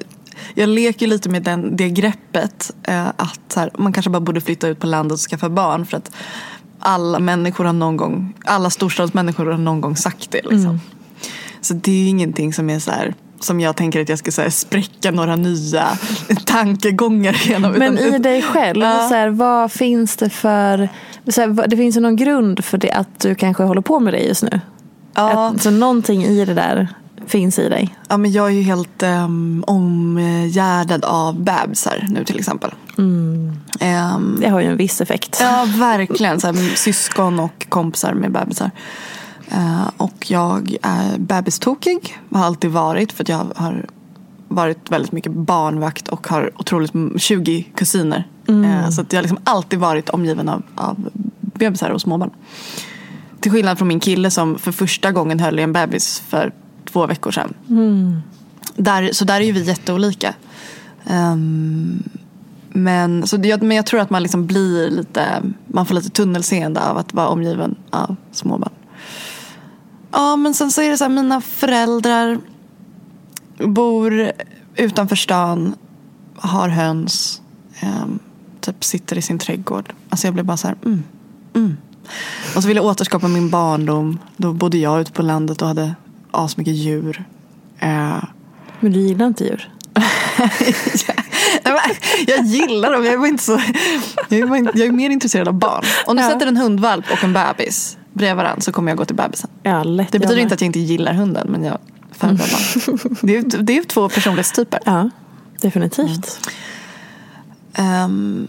[0.55, 4.69] jag leker lite med den, det greppet eh, att här, man kanske bara borde flytta
[4.69, 5.87] ut på landet och skaffa barn.
[5.87, 6.11] För att
[6.79, 10.43] alla människor har någon gång, alla storstadsmänniskor har någon gång sagt det.
[10.43, 10.59] Liksom.
[10.59, 10.81] Mm.
[11.61, 14.33] Så det är ju ingenting som är så här, som jag tänker att jag ska
[14.33, 15.99] så här, spräcka några nya
[16.47, 17.73] tankegångar genom.
[17.73, 19.09] Men i dig själv, ja.
[19.09, 20.89] så här, vad finns det för...
[21.29, 24.15] Så här, det finns ju någon grund för det att du kanske håller på med
[24.15, 24.61] det just nu?
[25.15, 25.49] Ja.
[25.49, 26.89] Att, så någonting i det där
[27.27, 27.97] finns i dig?
[28.09, 32.71] Ja, men jag är ju helt um, omgärdad av bebisar nu till exempel.
[32.99, 33.53] Mm.
[34.15, 35.39] Um, det har ju en viss effekt.
[35.41, 36.41] Ja, verkligen.
[36.41, 38.71] Så här, syskon och kompisar med bebisar.
[39.53, 42.19] Uh, och jag är bebistokig.
[42.33, 43.87] Har alltid varit för att jag har
[44.49, 48.29] varit väldigt mycket barnvakt och har otroligt 20 kusiner.
[48.49, 48.65] Mm.
[48.65, 51.09] Uh, så att jag har liksom alltid varit omgiven av, av
[51.41, 52.31] bebisar och småbarn.
[53.41, 56.53] Till skillnad från min kille som för första gången höll i en bebis för
[56.95, 57.55] två veckor sedan.
[57.69, 58.23] Mm.
[58.77, 60.35] Där, så där är ju vi jätteolika.
[61.11, 62.03] Um,
[62.77, 66.81] Men, så det, men jag tror att man liksom blir lite, man får lite tunnelseende
[66.81, 68.73] av att vara omgiven av småbarn.
[70.11, 72.39] Ja, men sen så är det så här, mina föräldrar
[73.59, 74.33] bor
[74.77, 75.75] utanför stan,
[76.37, 77.43] har höns,
[77.81, 78.07] eh,
[78.61, 79.93] typ sitter i sin trädgård.
[80.09, 81.03] Alltså jag blev bara så här, mm,
[81.55, 81.77] mm.
[82.57, 84.19] Och så ville jag återskapa min barndom.
[84.37, 85.95] Då bodde jag ute på landet och hade
[86.35, 87.25] asmycket djur.
[87.79, 88.25] Eh,
[88.81, 89.71] Men du gillar inte djur?
[92.27, 93.61] jag gillar dem, jag är, inte så,
[94.29, 95.85] jag är, jag mer intresserad av barn.
[96.07, 96.31] Om du Ja.
[96.31, 99.51] sätter en hundvalp och en bebis bredvid varandra så kommer jag gå till bebisen.
[99.63, 100.13] Ja, lätt.
[100.13, 101.79] Det betyder inte att jag inte gillar hunden men jag
[102.13, 103.17] föredrar barn.
[103.23, 104.81] Det är, ju- det är två personlighetstyper.
[104.85, 105.11] Ja,
[105.61, 106.49] definitivt.
[107.75, 108.47] Ehm,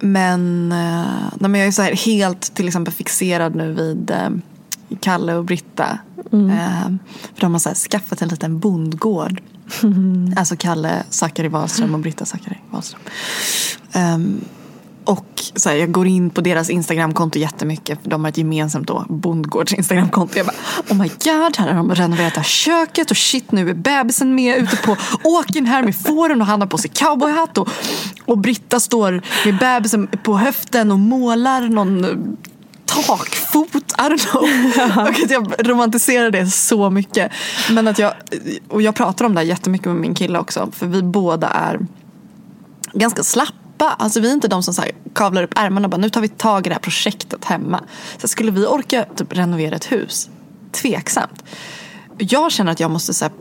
[0.00, 1.06] men, eh,
[1.40, 4.28] nej, men jag är så här helt till exempel fixerad nu vid eh,
[5.00, 5.98] Kalle och Britta.
[6.32, 6.98] Ehm,
[7.34, 9.40] för de har så skaffat en liten bondgård.
[10.36, 13.00] Alltså Kalle Zackari Wahlström och Britta Zackari Wahlström.
[13.92, 14.40] Ehm,
[15.06, 18.02] och så här, jag går in på deras Instagramkonto jättemycket.
[18.02, 20.36] För de har ett gemensamt då, bondgårds Instagramkonto.
[20.36, 20.56] Jag bara,
[20.90, 23.10] oh my god, här har de renoverat här köket.
[23.10, 26.40] Och shit, nu är bebisen med ute på åkern här med fåren.
[26.40, 27.58] Och han har på sig cowboyhatt.
[27.58, 27.68] Och,
[28.24, 32.10] och Britta står med bebisen på höften och målar någon eh,
[32.86, 33.76] takfot.
[33.76, 34.42] I don't know.
[35.06, 37.32] Och att jag romantiserar det så mycket.
[37.70, 38.14] Men att jag,
[38.68, 40.68] och jag pratar om det här jättemycket med min kille också.
[40.72, 41.80] För vi båda är
[42.92, 43.96] ganska slappa.
[43.98, 46.20] Alltså vi är inte de som så här kavlar upp ärmarna och bara nu tar
[46.20, 47.80] vi tag i det här projektet hemma.
[48.18, 50.30] Så skulle vi orka typ renovera ett hus?
[50.72, 51.44] Tveksamt.
[52.18, 53.32] Jag känner att jag måste så här,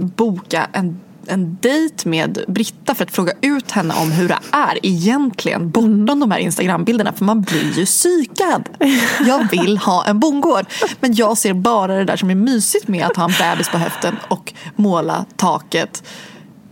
[0.00, 4.78] boka en, en dejt med Britta för att fråga ut henne om hur det är
[4.82, 7.12] egentligen bortom de här instagram-bilderna.
[7.12, 8.68] För man blir ju psykad.
[9.26, 10.66] Jag vill ha en bondgård.
[11.00, 13.78] Men jag ser bara det där som är mysigt med att ha en bebis på
[13.78, 16.02] höften och måla taket.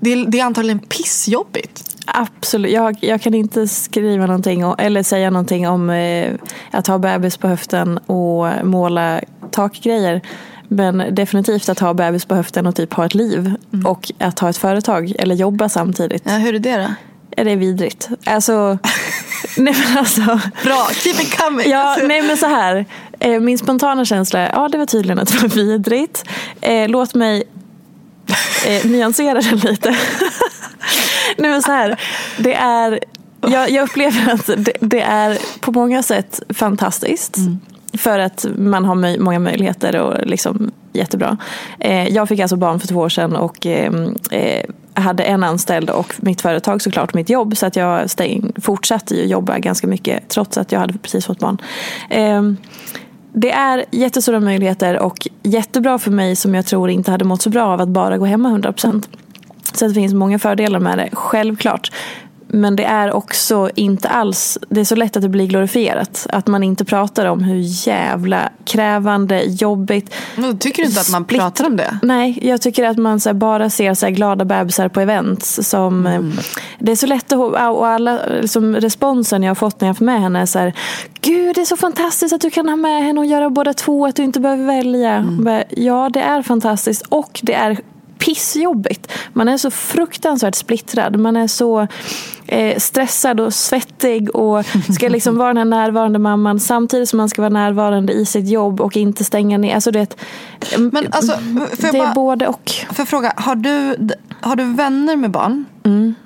[0.00, 1.94] Det är, det är antagligen pissjobbigt.
[2.06, 2.72] Absolut.
[2.72, 6.34] Jag, jag kan inte skriva någonting och, eller säga någonting om eh,
[6.70, 10.22] att ha bebis på höften och måla takgrejer.
[10.68, 13.54] Men definitivt att ha bebis på höften och typ ha ett liv.
[13.84, 16.22] Och att ha ett företag eller jobba samtidigt.
[16.26, 16.88] Ja, hur är det då?
[17.36, 18.08] Är det vidrigt?
[18.24, 18.78] Alltså,
[19.56, 20.40] nej men alltså.
[20.64, 21.70] Bra, keep it coming!
[21.70, 22.86] Ja, nej men så här.
[23.20, 26.24] Eh, min spontana känsla är, ja det var tydligen att det var vidrigt.
[26.60, 27.44] Eh, låt mig
[28.66, 29.90] eh, nyansera det lite.
[31.38, 32.00] nej men så här.
[32.38, 33.00] Det är,
[33.40, 37.36] jag, jag upplever att det, det är på många sätt fantastiskt.
[37.98, 41.36] För att man har möj- många möjligheter och liksom jättebra.
[41.78, 44.64] Eh, jag fick alltså barn för två år sedan och ehm, eh,
[44.94, 47.56] hade en anställd och mitt företag såklart mitt jobb.
[47.56, 51.38] Så att jag stäng, fortsatte ju jobba ganska mycket trots att jag hade precis fått
[51.38, 51.58] barn.
[52.10, 52.42] Eh,
[53.32, 57.50] det är jättestora möjligheter och jättebra för mig som jag tror inte hade mått så
[57.50, 59.08] bra av att bara gå hemma 100%.
[59.72, 61.92] Så det finns många fördelar med det, självklart.
[62.54, 66.26] Men det är också inte alls, det är så lätt att det blir glorifierat.
[66.30, 70.14] Att man inte pratar om hur jävla krävande, jobbigt.
[70.36, 71.98] Men tycker du inte att man pratar om det?
[72.02, 75.68] Nej, jag tycker att man bara ser så glada bebisar på events.
[75.68, 76.20] Som, eh,
[76.78, 80.04] Det är så lätt att, och alla liksom, responsen jag har fått när jag får
[80.04, 80.72] med henne är så här,
[81.20, 84.06] Gud det är så fantastiskt att du kan ha med henne och göra båda två,
[84.06, 85.24] att du inte behöver välja.
[85.40, 87.78] Bara, Ja, det är fantastiskt och det är
[88.24, 89.12] pissjobbigt.
[89.32, 91.16] Man är så fruktansvärt splittrad.
[91.16, 91.86] Man är så
[92.46, 97.28] eh, stressad och svettig och ska liksom vara den här närvarande mamman samtidigt som man
[97.28, 99.74] ska vara närvarande i sitt jobb och inte stänga ner.
[99.74, 100.16] Alltså det,
[100.78, 101.38] Men alltså,
[101.78, 102.72] det är bara, både och.
[102.98, 103.96] jag fråga, har du,
[104.40, 105.64] har du vänner med barn?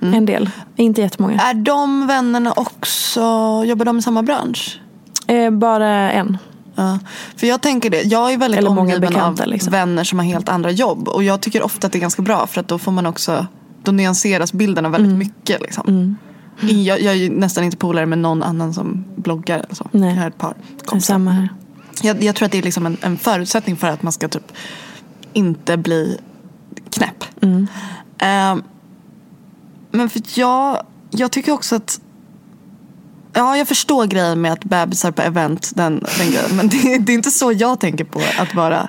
[0.01, 0.51] En del.
[0.77, 1.41] Inte jättemånga.
[1.41, 3.21] Är de vännerna också,
[3.65, 4.81] jobbar de i samma bransch?
[5.27, 6.39] Eh, bara en.
[6.79, 6.99] Ja,
[7.37, 8.03] för jag tänker det.
[8.03, 9.73] Jag är väldigt Eller omgiven bekanta, av liksom.
[9.73, 11.09] vänner som har helt andra jobb.
[11.09, 13.47] Och jag tycker ofta att det är ganska bra för att då får man också,
[13.83, 15.19] då nyanseras bilderna väldigt Mm.
[15.19, 15.61] mycket.
[15.61, 16.17] Liksom.
[16.61, 19.89] Jag, jag är nästan inte polare med någon annan som bloggar eller så.
[19.93, 20.15] Nej.
[20.15, 20.55] Jag har ett par
[20.85, 21.15] kompisar.
[21.15, 21.49] Samma här.
[22.03, 24.53] Jag, jag tror att det är liksom en, en förutsättning för att man ska typ
[25.33, 26.19] inte bli
[26.91, 27.25] knäpp.
[28.19, 28.63] Ehm,
[29.91, 32.01] men för jag, jag tycker också att
[33.39, 36.57] Ja, jag förstår grejen med att bebisar på event, den, den grejen.
[36.57, 38.89] Men det, det är inte så jag tänker på att vara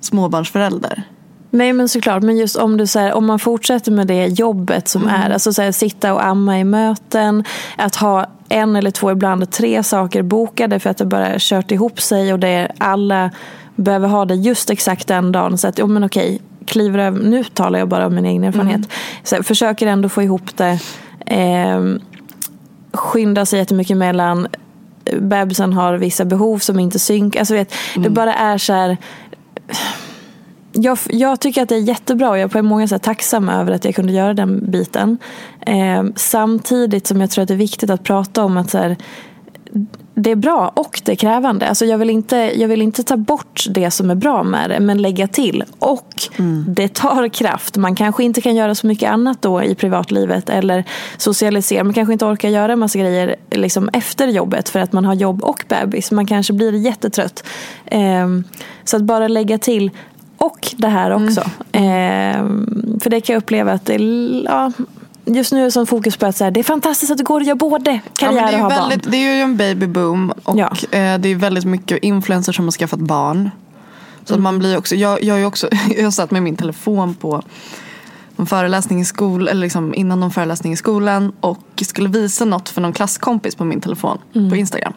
[0.00, 1.02] småbarnsförälder.
[1.50, 4.88] Nej men såklart, men just om du så här, om man fortsätter med det jobbet
[4.88, 7.44] som är, alltså så här, sitta och amma i möten,
[7.76, 12.00] att ha en eller två, ibland tre saker bokade för att det bara kört ihop
[12.00, 13.30] sig och det är alla
[13.76, 15.58] behöver ha det just exakt den dagen.
[15.58, 18.80] Så att, oh, men okej, kliver över, nu talar jag bara om min egen erfarenhet.
[19.24, 20.78] Så här, försöker ändå få ihop det.
[21.26, 21.80] Eh,
[22.92, 24.48] skynda sig jättemycket mellan
[25.20, 27.36] bebisen har vissa behov som inte synk.
[27.36, 28.96] Alltså vet, Det bara är så här
[30.72, 33.72] jag, jag tycker att det är jättebra och jag är på många sätt tacksam över
[33.72, 35.18] att jag kunde göra den biten.
[35.66, 38.96] Eh, samtidigt som jag tror att det är viktigt att prata om att så här,
[40.14, 41.68] det är bra och det är krävande.
[41.68, 44.80] Alltså jag, vill inte, jag vill inte ta bort det som är bra med det,
[44.80, 45.64] men lägga till.
[45.78, 46.64] Och mm.
[46.68, 47.76] det tar kraft.
[47.76, 50.84] Man kanske inte kan göra så mycket annat då i privatlivet eller
[51.16, 51.84] socialisera.
[51.84, 55.14] Man kanske inte orkar göra en massa grejer liksom efter jobbet för att man har
[55.14, 56.10] jobb och bebis.
[56.10, 57.44] Man kanske blir jättetrött.
[57.92, 58.44] Um,
[58.84, 59.90] så att bara lägga till
[60.36, 61.50] och det här också.
[61.72, 62.98] Mm.
[63.02, 63.96] För det kan jag uppleva att det,
[64.44, 64.72] ja,
[65.24, 67.40] just nu är som fokus på att så här, det är fantastiskt att det går
[67.40, 69.10] att göra både karriär ja, och ha väldigt, barn.
[69.12, 70.70] Det är ju en babyboom och ja.
[70.90, 73.50] eh, det är väldigt mycket influencers som har skaffat barn.
[74.24, 74.42] Så mm.
[74.42, 77.42] man blir också, jag, jag, är också, jag satt med min telefon på
[78.36, 82.68] en föreläsning i skolan, eller liksom innan någon föreläsning i skolan och skulle visa något
[82.68, 84.50] för någon klasskompis på min telefon mm.
[84.50, 84.92] på Instagram.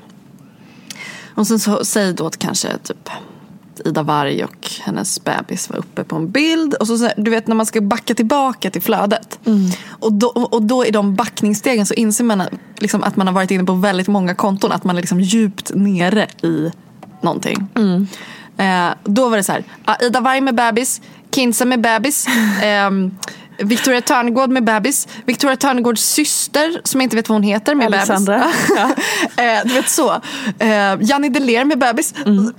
[1.35, 3.09] Och sen så säger då att kanske typ
[3.85, 6.73] Ida Varg och hennes bebis var uppe på en bild.
[6.73, 9.39] Och så, du vet när man ska backa tillbaka till flödet.
[9.45, 9.71] Mm.
[9.89, 12.43] Och, då, och då i de backningsstegen så inser man
[12.77, 14.71] liksom att man har varit inne på väldigt många konton.
[14.71, 16.71] Att man är liksom djupt nere i
[17.21, 17.67] någonting.
[17.75, 18.07] Mm.
[18.57, 19.63] Eh, då var det så här,
[20.01, 21.01] Ida Varg med bebis,
[21.35, 22.27] Kinsa med bebis.
[22.63, 22.89] Eh,
[23.57, 25.07] Victoria Törnegård med bebis.
[25.25, 28.39] Victoria Törnegårds syster som jag inte vet vad hon heter med Alexandra.
[28.39, 29.37] bebis.
[29.37, 30.21] eh, du vet så.
[30.59, 32.13] Eh, Janni Deler med bebis.
[32.25, 32.53] Mm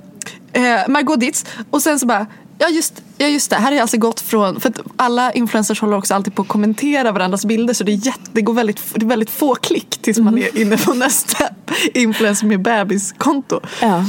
[0.54, 1.44] eh, Margot Ditz.
[1.70, 2.26] Och sen så bara,
[2.58, 5.96] ja just, ja just det, här har alltså gått från, för att alla influencers håller
[5.96, 9.04] också alltid på att kommentera varandras bilder så det, är jätte, det går väldigt, det
[9.04, 11.48] är väldigt få klick tills man är inne på nästa
[11.94, 13.60] influencer med bebiskonto.
[13.80, 14.04] Ja.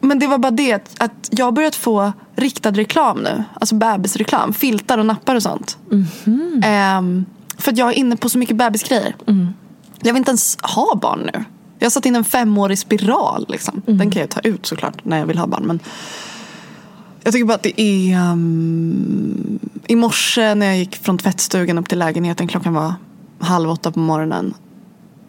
[0.00, 3.44] Men det var bara det att jag har börjat få riktad reklam nu.
[3.54, 5.78] Alltså bebisreklam, filtar och nappar och sånt.
[5.92, 6.62] Mm.
[6.62, 7.24] Eh,
[7.58, 9.16] för att jag är inne på så mycket bebisgrejer.
[9.26, 9.48] Mm.
[10.00, 11.44] Jag vill inte ens ha barn nu.
[11.78, 13.46] Jag har satt in en femårig spiral.
[13.48, 13.82] Liksom.
[13.86, 13.98] Mm.
[13.98, 15.64] Den kan jag ta ut såklart när jag vill ha barn.
[15.66, 15.80] Men
[17.22, 18.30] jag tycker bara att det är...
[18.32, 22.94] Um, I morse när jag gick från tvättstugan upp till lägenheten, klockan var
[23.38, 24.54] halv åtta på morgonen.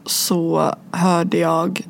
[0.05, 1.81] Så hörde jag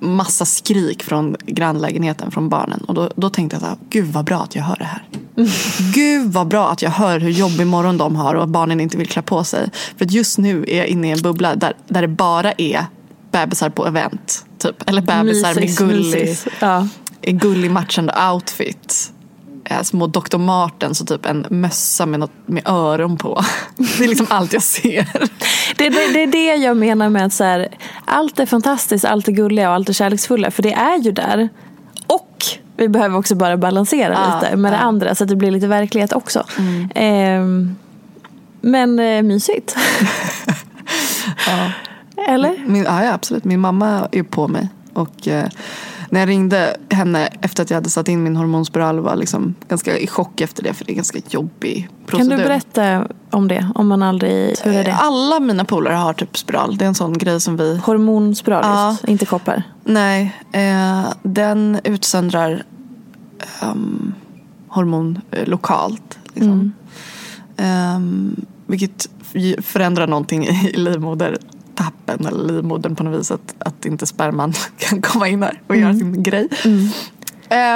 [0.00, 2.80] massa skrik från grannlägenheten från barnen.
[2.80, 5.02] Och då, då tänkte jag så här, gud vad bra att jag hör det här.
[5.36, 5.50] Mm.
[5.94, 8.96] Gud vad bra att jag hör hur jobbig morgon de har och att barnen inte
[8.96, 9.70] vill klä på sig.
[9.96, 12.86] För just nu är jag inne i en bubbla där, där det bara är
[13.30, 14.44] bebisar på event.
[14.58, 14.88] Typ.
[14.88, 16.88] Eller bebisar med gullig, ja.
[17.22, 19.12] gullig matchande outfit.
[19.64, 20.38] Eh, små Dr.
[20.38, 23.44] Martens och typ en mössa med, något, med öron på.
[23.76, 25.06] Det är liksom allt jag ser.
[25.76, 27.68] Det, det, det är det jag menar med att så här,
[28.04, 30.50] allt är fantastiskt, allt är gulliga och allt är kärleksfulla.
[30.50, 31.48] För det är ju där.
[32.06, 32.44] Och
[32.76, 34.76] vi behöver också bara balansera ja, lite med ja.
[34.76, 36.44] det andra så att det blir lite verklighet också.
[36.58, 36.90] Mm.
[36.94, 37.74] Eh,
[38.60, 39.76] men eh, mysigt.
[41.46, 41.70] ja.
[42.28, 42.64] Eller?
[42.66, 43.44] Min, ja, absolut.
[43.44, 44.68] Min mamma är på mig.
[44.92, 45.48] Och eh,
[46.10, 49.98] när jag ringde henne efter att jag hade satt in min hormonspiral var liksom ganska
[49.98, 50.74] i chock efter det.
[50.74, 52.30] För det är en ganska jobbig procedur.
[52.30, 53.70] Kan du berätta om det?
[53.74, 54.56] Om man aldrig...
[54.62, 54.94] Hur är det?
[54.94, 56.76] Alla mina polare har typ spiral.
[56.76, 57.76] Det är en sån grej som vi...
[57.76, 58.90] Hormonspiral, ja.
[58.90, 59.62] just, inte koppar?
[59.84, 60.36] Nej.
[60.52, 62.62] Eh, den utsöndrar
[63.62, 64.14] um,
[64.68, 66.18] hormon eh, lokalt.
[66.34, 66.72] Liksom.
[67.56, 67.96] Mm.
[67.96, 69.08] Um, vilket
[69.58, 71.38] förändrar någonting i livmoder
[71.84, 73.30] tappen eller livmodern på något vis.
[73.30, 75.88] Att, att inte sperman kan komma in här och mm.
[75.88, 76.48] göra sin grej.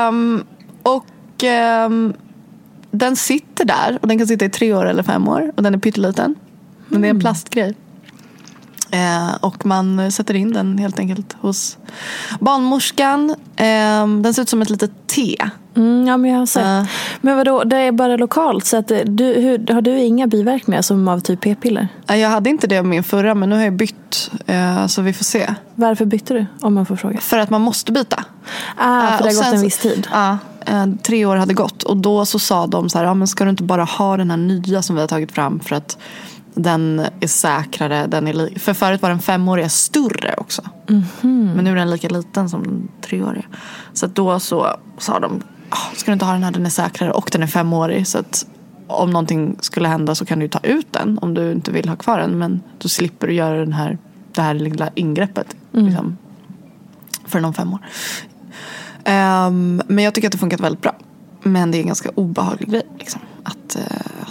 [0.09, 0.45] Um,
[0.83, 1.45] och
[1.87, 2.15] um,
[2.91, 5.75] den sitter där och den kan sitta i tre år eller fem år och den
[5.75, 6.35] är pytteliten.
[6.89, 7.21] Men det är en mm.
[7.21, 7.75] plastgrej.
[8.95, 11.79] Eh, och man sätter in den helt enkelt hos
[12.41, 13.31] barnmorskan.
[13.57, 15.37] Eh, den ser ut som ett litet T.
[15.77, 16.65] Mm, ja, men jag har sett.
[16.65, 16.85] Uh.
[17.21, 18.65] Men vadå, det är bara lokalt?
[18.65, 21.89] Så att du, hur, har du inga biverkningar som av typ p-piller?
[22.07, 24.31] Jag hade inte det av min förra men nu har jag bytt.
[24.47, 25.55] Eh, så vi får se.
[25.75, 26.47] Varför bytte du?
[26.61, 27.21] Om man får fråga.
[27.21, 28.25] För att man måste byta.
[28.77, 30.09] Ah, för det har gått en viss tid?
[30.13, 30.39] Ja,
[31.03, 31.83] tre år hade gått.
[31.83, 34.31] Och då så sa de så här, ja, men ska du inte bara ha den
[34.31, 35.99] här nya som vi har tagit fram för att
[36.55, 38.07] den är säkrare.
[38.07, 40.63] Den är för förut var den femåriga större också.
[40.89, 41.55] Mm -hmm.
[41.55, 43.45] Men nu är den lika liten som den treåriga.
[43.93, 47.13] Så då så sa de, oh, ska du inte ha den här, den är säkrare
[47.13, 48.07] och den är femårig.
[48.07, 48.47] Så att
[48.87, 51.97] om någonting skulle hända så kan du ta ut den om du inte vill ha
[51.97, 52.39] kvar den.
[52.39, 53.99] Men då slipper du göra den här,
[54.33, 55.57] det här lilla ingreppet.
[55.73, 55.87] Mm.
[55.87, 56.17] Liksom,
[57.27, 57.81] för någon fem år.
[59.07, 60.97] Um, men jag tycker att det funkat väldigt bra.
[61.43, 62.83] Men det är en ganska obehaglig grej.
[62.99, 64.29] Liksom, att, uh,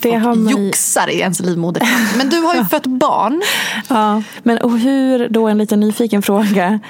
[0.00, 0.66] det har man...
[0.66, 1.82] joxar i ens livmoder.
[2.18, 3.42] Men du har ju fött barn.
[3.88, 6.80] Ja, men och hur, då en liten nyfiken fråga.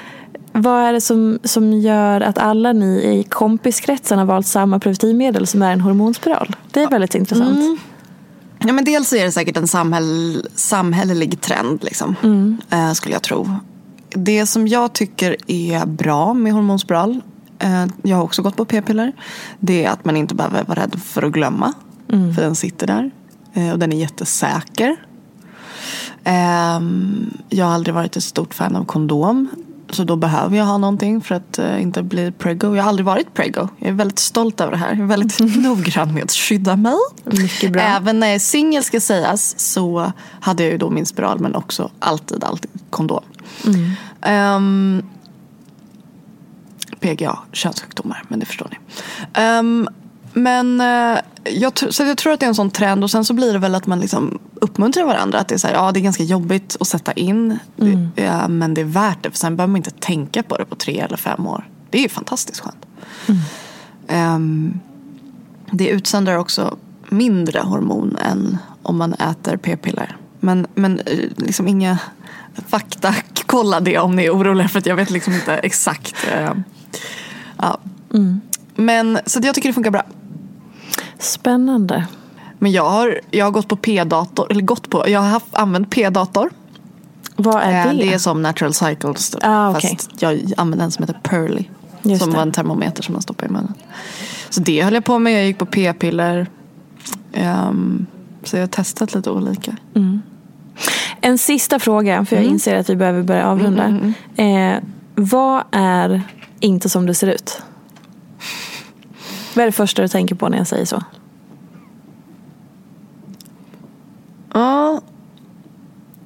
[0.53, 5.47] Vad är det som, som gör att alla ni i kompiskretsen har valt samma preventivmedel
[5.47, 6.55] som är en hormonspiral?
[6.71, 7.57] Det är väldigt intressant.
[7.57, 7.77] Mm.
[8.59, 12.57] Ja, men dels är det säkert en samhäll, samhällelig trend, liksom, mm.
[12.69, 13.49] eh, skulle jag tro.
[14.09, 17.21] Det som jag tycker är bra med hormonspiral
[17.59, 19.11] eh, jag har också gått på p-piller.
[19.59, 21.73] Det är att man inte behöver vara rädd för att glömma.
[22.35, 23.11] För den sitter där.
[23.53, 24.95] Eh, och den är jättesäker.
[26.23, 29.49] Ehm, jag har aldrig varit ett stort fan av kondom.
[29.89, 32.75] Så då behöver jag ha någonting för att eh, inte bli prego.
[32.75, 33.67] Jag har aldrig varit prego.
[33.79, 34.89] Jag är väldigt stolt över det här.
[34.89, 36.95] Jag är väldigt noggrann med att skydda mig.
[37.23, 37.81] Mycket bra.
[37.81, 41.55] Även när jag är singel ska sägas så hade jag ju då min spiral men
[41.55, 43.23] också alltid, alltid kondom.
[44.21, 45.03] Ehm,
[46.99, 48.77] PGA, könssjukdomar, men det förstår ni.
[49.33, 49.89] Ehm,
[50.33, 53.33] men eh, jag, så jag tror att det är en sån trend och sen så
[53.33, 55.39] blir det väl att man liksom uppmuntrar varandra.
[55.39, 57.59] Att det är så här, ja det är ganska jobbigt att sätta in.
[57.75, 60.65] Det, ja, men det är värt det för sen behöver man inte tänka på det
[60.65, 61.69] på tre eller fem år.
[61.89, 62.85] Det är ju fantastiskt skönt.
[64.07, 64.79] Ehm,
[65.71, 66.77] det utsöndrar också
[67.09, 70.17] mindre hormon än om man äter p-piller.
[70.39, 71.97] Men, men eh, liksom inga
[72.67, 73.15] fakta,
[73.45, 76.15] kolla det om ni är oroliga för att jag vet liksom inte exakt.
[76.33, 76.53] eh,
[77.57, 77.79] ja.
[78.75, 80.03] Men så jag tycker det funkar bra.
[81.21, 82.07] Spännande.
[82.59, 85.89] Men jag har, jag har gått på p-dator, eller gått på, jag har haft, använt
[85.89, 86.49] p-dator.
[87.35, 87.97] Vad är Eh, det?
[87.97, 89.29] Det är som natural cycles.
[89.29, 89.39] typ.
[89.43, 89.89] Ah, okej.
[89.95, 91.65] Fast jag använde en som heter Pearly.
[92.01, 92.35] Just som det.
[92.35, 93.73] var en termometer som man stoppar i munnen.
[94.49, 95.33] Så det höll jag på med.
[95.33, 96.47] Jag gick på p-piller.
[97.33, 98.05] Ehm,
[98.43, 99.75] så jag har testat lite olika.
[101.21, 102.53] En sista fråga, för jag Mm.
[102.53, 103.99] inser att vi behöver börja avrunda.
[104.35, 104.77] Eh,
[105.15, 106.21] vad är
[106.59, 107.61] inte som det ser ut?
[109.55, 111.03] Vad är det första du tänker på när jag säger så?
[114.53, 115.01] Ja.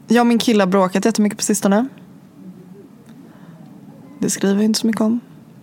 [0.08, 1.88] Jag och min kille har bråkat jättemycket på sistone.
[4.20, 5.20] Det skriver jag inte så mycket om.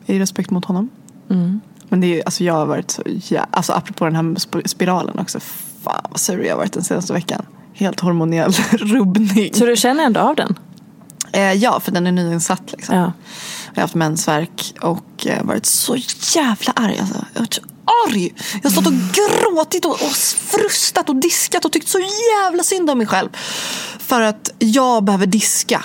[0.07, 0.91] I respekt mot honom.
[1.89, 5.19] Men det är, alltså jag har varit så jä- Alltså apropå den här sp- spiralen
[5.19, 5.41] också.
[5.41, 7.43] Fan vad sur jag har varit den senaste veckan.
[7.73, 9.55] Helt hormoniell rubbning.
[9.55, 10.59] Så du känner ändå av den?
[11.33, 12.97] Eh, ja, för den är nyinsatt liksom.
[12.97, 13.13] Ja.
[13.75, 15.97] Jag har haft mensvärk och eh, varit så
[16.35, 16.99] jävla arg.
[17.01, 17.15] Alltså.
[17.33, 17.63] Jag har varit så
[18.09, 18.35] arg.
[18.63, 20.13] Jag har stått och gråtit och, och
[20.51, 21.99] frustat och diskat och tyckt så
[22.43, 23.29] jävla synd om mig själv.
[23.99, 25.85] För att jag behöver diska.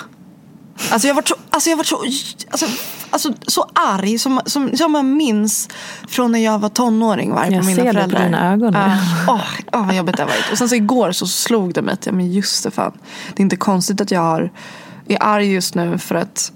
[0.90, 2.04] Alltså jag har varit så, alltså jag varit så,
[2.50, 2.66] alltså,
[3.10, 5.68] alltså, så arg som, som, som jag minns
[6.08, 7.32] från när jag var tonåring.
[7.34, 8.24] Var Jag på mina ser det på föräldrar.
[8.24, 8.78] dina ögon nu.
[8.78, 9.40] Ah, Åh,
[9.72, 10.52] åh, vad jobbigt det har varit.
[10.52, 12.92] Och sen så igår så slog det mig att ja, men just det fan.
[13.34, 14.52] Det är inte konstigt att jag har,
[15.08, 16.52] är arg just nu för att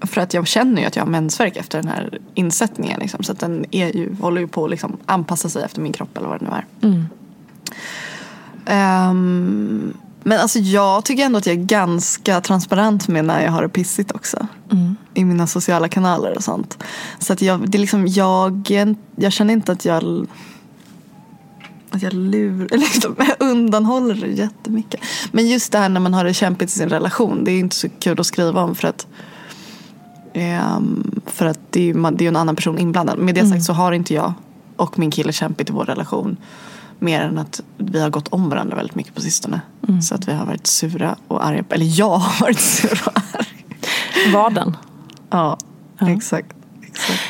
[0.00, 3.00] för att jag känner ju att jag har mensvärk efter den här insättningen.
[3.00, 3.22] Liksom.
[3.22, 6.18] Så att den är ju, håller ju på att liksom anpassa sig efter min kropp
[6.18, 6.64] eller vad det nu är.
[8.66, 13.62] Ehm, men alltså jag tycker ändå att jag är ganska transparent med när jag har
[13.62, 14.46] det pissigt också.
[15.14, 16.78] I mina sociala kanaler och sånt.
[17.18, 18.70] Så att jag, det är liksom, jag,
[19.16, 20.26] jag känner inte att jag
[21.94, 25.00] att jag lur, liksom, jag undanhåller det jättemycket.
[25.32, 27.44] Men just det här när man har det kämpigt i sin relation.
[27.44, 29.06] Det är inte så kul att skriva om för att
[30.34, 33.18] Ehm, för att det är, ju, det är en annan person inblandad.
[33.18, 34.32] Med det sagt så har inte jag
[34.76, 36.36] och min kille kämpigt i vår relation.
[36.98, 39.60] Mer än att vi har gått om varandra väldigt mycket på sistone.
[40.02, 41.64] Så att vi har varit sura och arga.
[41.70, 43.66] Eller jag har varit sur och arg.
[44.32, 44.76] Vaden.
[45.30, 45.58] Ja,
[46.00, 46.56] exakt.
[46.82, 47.20] exakt.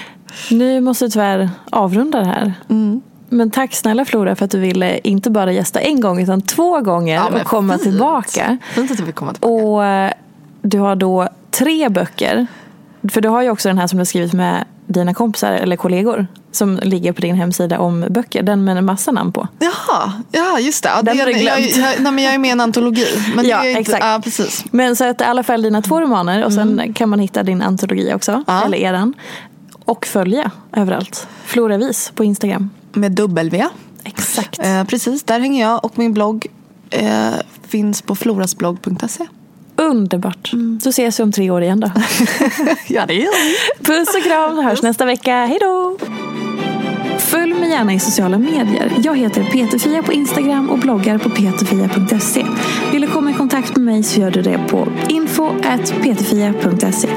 [0.50, 2.54] Nu måste vi tyvärr avrunda det här.
[2.68, 3.02] Mm.
[3.28, 6.80] Men tack snälla Flora för att du ville inte bara gästa en gång utan två
[6.80, 7.82] gånger Ja, och komma fint.
[7.82, 8.58] tillbaka.
[8.74, 9.54] Fint att du vill komma tillbaka.
[9.54, 10.12] Och eh,
[10.62, 12.46] du har då tre böcker.
[13.12, 15.76] För du har ju också den här som du har skrivit med dina kompisar eller
[15.76, 16.26] kollegor.
[16.52, 18.42] Som ligger på din hemsida om böcker.
[18.42, 19.48] Den med en massa namn på.
[19.58, 20.88] Jaha, ja just det.
[20.96, 21.76] Ja, Den har du jag, glömt.
[21.76, 23.06] jag, nej, men jag är med i en antologi.
[23.36, 24.04] Men Ja, inte, exakt.
[24.04, 24.64] Ja, precis.
[24.70, 27.62] Men så att i alla fall dina två romaner och sen kan man hitta din
[27.62, 28.32] antologi också.
[28.32, 28.44] Mm.
[28.46, 28.64] Ja.
[28.64, 29.14] Eller eran.
[29.84, 31.26] Och följa överallt.
[31.44, 32.70] Flora Vis på Instagram.
[32.95, 33.64] Med W.
[34.05, 34.59] Exakt.
[34.59, 36.47] Eh, precis, där hänger jag och min blogg
[36.90, 37.30] eh,
[37.62, 39.26] finns på florasblogg.se.
[39.76, 40.53] Underbart.
[40.53, 40.80] Mm.
[40.80, 41.90] Så ses vi om tre år igen då.
[42.86, 43.57] Ja, det gör vi.
[43.84, 45.47] Puss och kram, hörs nästa vecka.
[45.47, 45.97] Hej då!
[47.18, 48.92] Följ mig gärna i sociala medier.
[49.05, 52.47] Jag heter Peterfia på Instagram och bloggar på peterfia.se.
[52.92, 57.09] Vill du komma i kontakt med mig så gör du det på info.peterfia.se.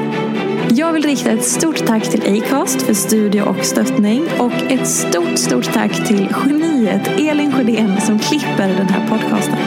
[0.78, 5.38] Jag vill rikta ett stort tack till Acast för studio och stöttning och ett stort,
[5.38, 9.58] stort tack till geniet Elin Sjödén som klipper den här podcasten.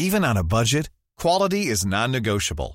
[0.00, 0.90] Even on a budget,
[1.22, 2.74] quality is non-negotiable.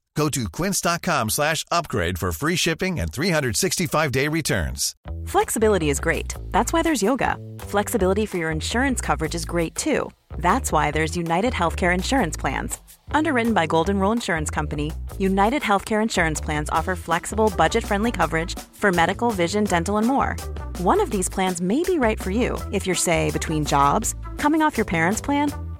[0.15, 4.95] Go to quince.com slash upgrade for free shipping and 365-day returns.
[5.25, 6.35] Flexibility is great.
[6.51, 7.37] That's why there's yoga.
[7.59, 10.11] Flexibility for your insurance coverage is great too.
[10.37, 12.77] That's why there's United Healthcare Insurance Plans.
[13.11, 18.57] Underwritten by Golden Rule Insurance Company, United Healthcare Insurance Plans offer flexible, budget friendly coverage
[18.73, 20.35] for medical, vision, dental, and more.
[20.79, 24.61] One of these plans may be right for you if you're, say, between jobs, coming
[24.61, 25.51] off your parents' plan,